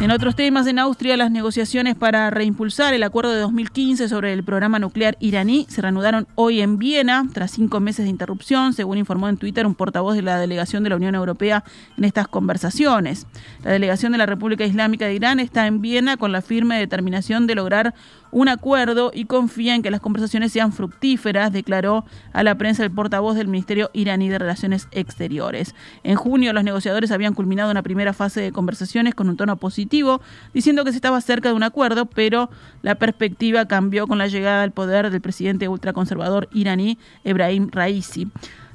En 0.00 0.10
otros 0.10 0.34
temas, 0.34 0.66
en 0.66 0.78
Austria, 0.78 1.18
las 1.18 1.30
negociaciones 1.30 1.94
para 1.94 2.30
reimpulsar 2.30 2.94
el 2.94 3.02
acuerdo 3.02 3.32
de 3.32 3.40
2015 3.40 4.08
sobre 4.08 4.32
el 4.32 4.42
programa 4.42 4.78
nuclear 4.78 5.18
iraní 5.20 5.66
se 5.68 5.82
reanudaron 5.82 6.26
hoy 6.36 6.62
en 6.62 6.78
Viena, 6.78 7.26
tras 7.34 7.50
cinco 7.50 7.80
meses 7.80 8.06
de 8.06 8.10
interrupción, 8.10 8.72
según 8.72 8.96
informó 8.96 9.28
en 9.28 9.36
Twitter 9.36 9.66
un 9.66 9.74
portavoz 9.74 10.14
de 10.14 10.22
la 10.22 10.38
delegación 10.38 10.84
de 10.84 10.90
la 10.90 10.96
Unión 10.96 11.14
Europea 11.14 11.64
en 11.98 12.04
estas 12.04 12.28
conversaciones. 12.28 13.26
La 13.62 13.72
delegación 13.72 14.12
de 14.12 14.18
la 14.18 14.24
República 14.24 14.64
Islámica 14.64 15.04
de 15.04 15.14
Irán 15.14 15.38
está 15.38 15.66
en 15.66 15.82
Viena 15.82 16.16
con 16.16 16.32
la 16.32 16.40
firme 16.40 16.78
determinación 16.78 17.46
de 17.46 17.56
lograr 17.56 17.94
un 18.32 18.48
acuerdo 18.48 19.10
y 19.14 19.24
confía 19.24 19.74
en 19.74 19.82
que 19.82 19.90
las 19.90 20.00
conversaciones 20.00 20.52
sean 20.52 20.72
fructíferas, 20.72 21.52
declaró 21.52 22.04
a 22.32 22.42
la 22.42 22.56
prensa 22.56 22.84
el 22.84 22.90
portavoz 22.90 23.36
del 23.36 23.48
Ministerio 23.48 23.90
iraní 23.92 24.28
de 24.28 24.38
Relaciones 24.38 24.88
Exteriores. 24.92 25.74
En 26.04 26.16
junio, 26.16 26.52
los 26.52 26.64
negociadores 26.64 27.10
habían 27.10 27.34
culminado 27.34 27.70
una 27.70 27.82
primera 27.82 28.12
fase 28.12 28.40
de 28.40 28.52
conversaciones 28.52 29.14
con 29.14 29.28
un 29.28 29.36
tono 29.36 29.56
positivo, 29.56 30.20
diciendo 30.54 30.84
que 30.84 30.90
se 30.90 30.96
estaba 30.96 31.20
cerca 31.20 31.48
de 31.48 31.54
un 31.54 31.62
acuerdo, 31.62 32.06
pero 32.06 32.50
la 32.82 32.94
perspectiva 32.94 33.66
cambió 33.66 34.06
con 34.06 34.18
la 34.18 34.26
llegada 34.26 34.62
al 34.62 34.72
poder 34.72 35.10
del 35.10 35.20
presidente 35.20 35.68
ultraconservador 35.68 36.48
iraní 36.52 36.98
Ebrahim 37.24 37.68
Raisi. 37.70 38.28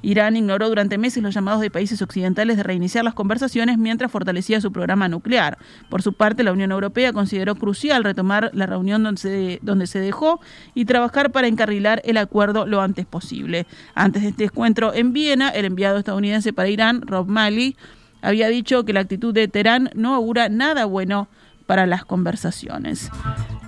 Irán 0.05 0.37
ignoró 0.37 0.69
durante 0.69 0.99
meses 0.99 1.23
los 1.23 1.33
llamados 1.33 1.61
de 1.61 1.71
países 1.71 1.99
occidentales 1.99 2.57
de 2.57 2.63
reiniciar 2.63 3.03
las 3.03 3.15
conversaciones 3.15 3.79
mientras 3.79 4.11
fortalecía 4.11 4.61
su 4.61 4.71
programa 4.71 5.09
nuclear. 5.09 5.57
Por 5.89 6.03
su 6.03 6.13
parte, 6.13 6.43
la 6.43 6.51
Unión 6.51 6.71
Europea 6.71 7.11
consideró 7.11 7.55
crucial 7.55 8.03
retomar 8.03 8.51
la 8.53 8.67
reunión 8.67 9.01
donde 9.01 9.19
se, 9.19 9.59
donde 9.63 9.87
se 9.87 9.99
dejó 9.99 10.39
y 10.75 10.85
trabajar 10.85 11.31
para 11.31 11.47
encarrilar 11.47 12.03
el 12.05 12.17
acuerdo 12.17 12.67
lo 12.67 12.81
antes 12.81 13.07
posible. 13.07 13.65
Antes 13.95 14.21
de 14.21 14.29
este 14.29 14.43
encuentro 14.43 14.93
en 14.93 15.11
Viena, 15.11 15.49
el 15.49 15.65
enviado 15.65 15.97
estadounidense 15.97 16.53
para 16.53 16.69
Irán, 16.69 17.01
Rob 17.01 17.27
Malley, 17.27 17.75
había 18.21 18.47
dicho 18.49 18.85
que 18.85 18.93
la 18.93 18.99
actitud 18.99 19.33
de 19.33 19.47
Teherán 19.47 19.89
no 19.95 20.13
augura 20.13 20.49
nada 20.49 20.85
bueno 20.85 21.29
para 21.65 21.87
las 21.87 22.05
conversaciones. 22.05 23.09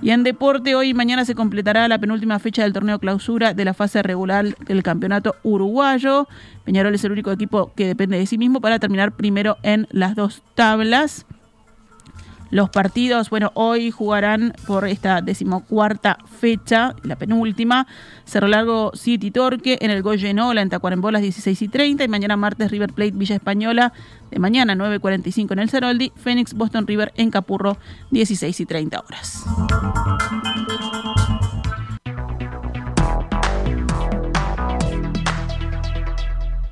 Y 0.00 0.10
en 0.10 0.22
deporte, 0.22 0.76
hoy 0.76 0.90
y 0.90 0.94
mañana 0.94 1.24
se 1.24 1.34
completará 1.34 1.88
la 1.88 1.98
penúltima 1.98 2.38
fecha 2.38 2.62
del 2.62 2.72
torneo 2.72 3.00
clausura 3.00 3.52
de 3.52 3.64
la 3.64 3.74
fase 3.74 4.02
regular 4.02 4.44
del 4.44 4.82
campeonato 4.84 5.34
uruguayo. 5.42 6.28
Peñarol 6.64 6.94
es 6.94 7.02
el 7.04 7.12
único 7.12 7.32
equipo 7.32 7.72
que 7.74 7.86
depende 7.86 8.16
de 8.16 8.26
sí 8.26 8.38
mismo 8.38 8.60
para 8.60 8.78
terminar 8.78 9.16
primero 9.16 9.56
en 9.62 9.88
las 9.90 10.14
dos 10.14 10.42
tablas. 10.54 11.26
Los 12.50 12.70
partidos, 12.70 13.28
bueno, 13.30 13.50
hoy 13.54 13.90
jugarán 13.90 14.54
por 14.66 14.86
esta 14.86 15.20
decimocuarta 15.20 16.18
fecha, 16.40 16.94
la 17.02 17.16
penúltima. 17.16 17.86
Cerro 18.24 18.48
Largo 18.48 18.92
City 18.94 19.30
Torque 19.30 19.78
en 19.80 19.90
el 19.90 20.02
Goyenola 20.02 20.62
en 20.62 20.70
Tacuarembó 20.70 21.10
16 21.10 21.62
y 21.62 21.68
30. 21.68 22.04
Y 22.04 22.08
mañana 22.08 22.36
martes 22.36 22.70
River 22.70 22.92
Plate 22.92 23.12
Villa 23.12 23.36
Española 23.36 23.92
de 24.30 24.38
mañana 24.38 24.74
9.45 24.74 25.52
en 25.52 25.58
el 25.58 25.70
Ceroldi. 25.70 26.12
Phoenix 26.16 26.54
Boston 26.54 26.86
River 26.86 27.12
en 27.16 27.30
Capurro 27.30 27.76
16 28.10 28.60
y 28.60 28.66
30 28.66 29.00
horas. 29.00 29.44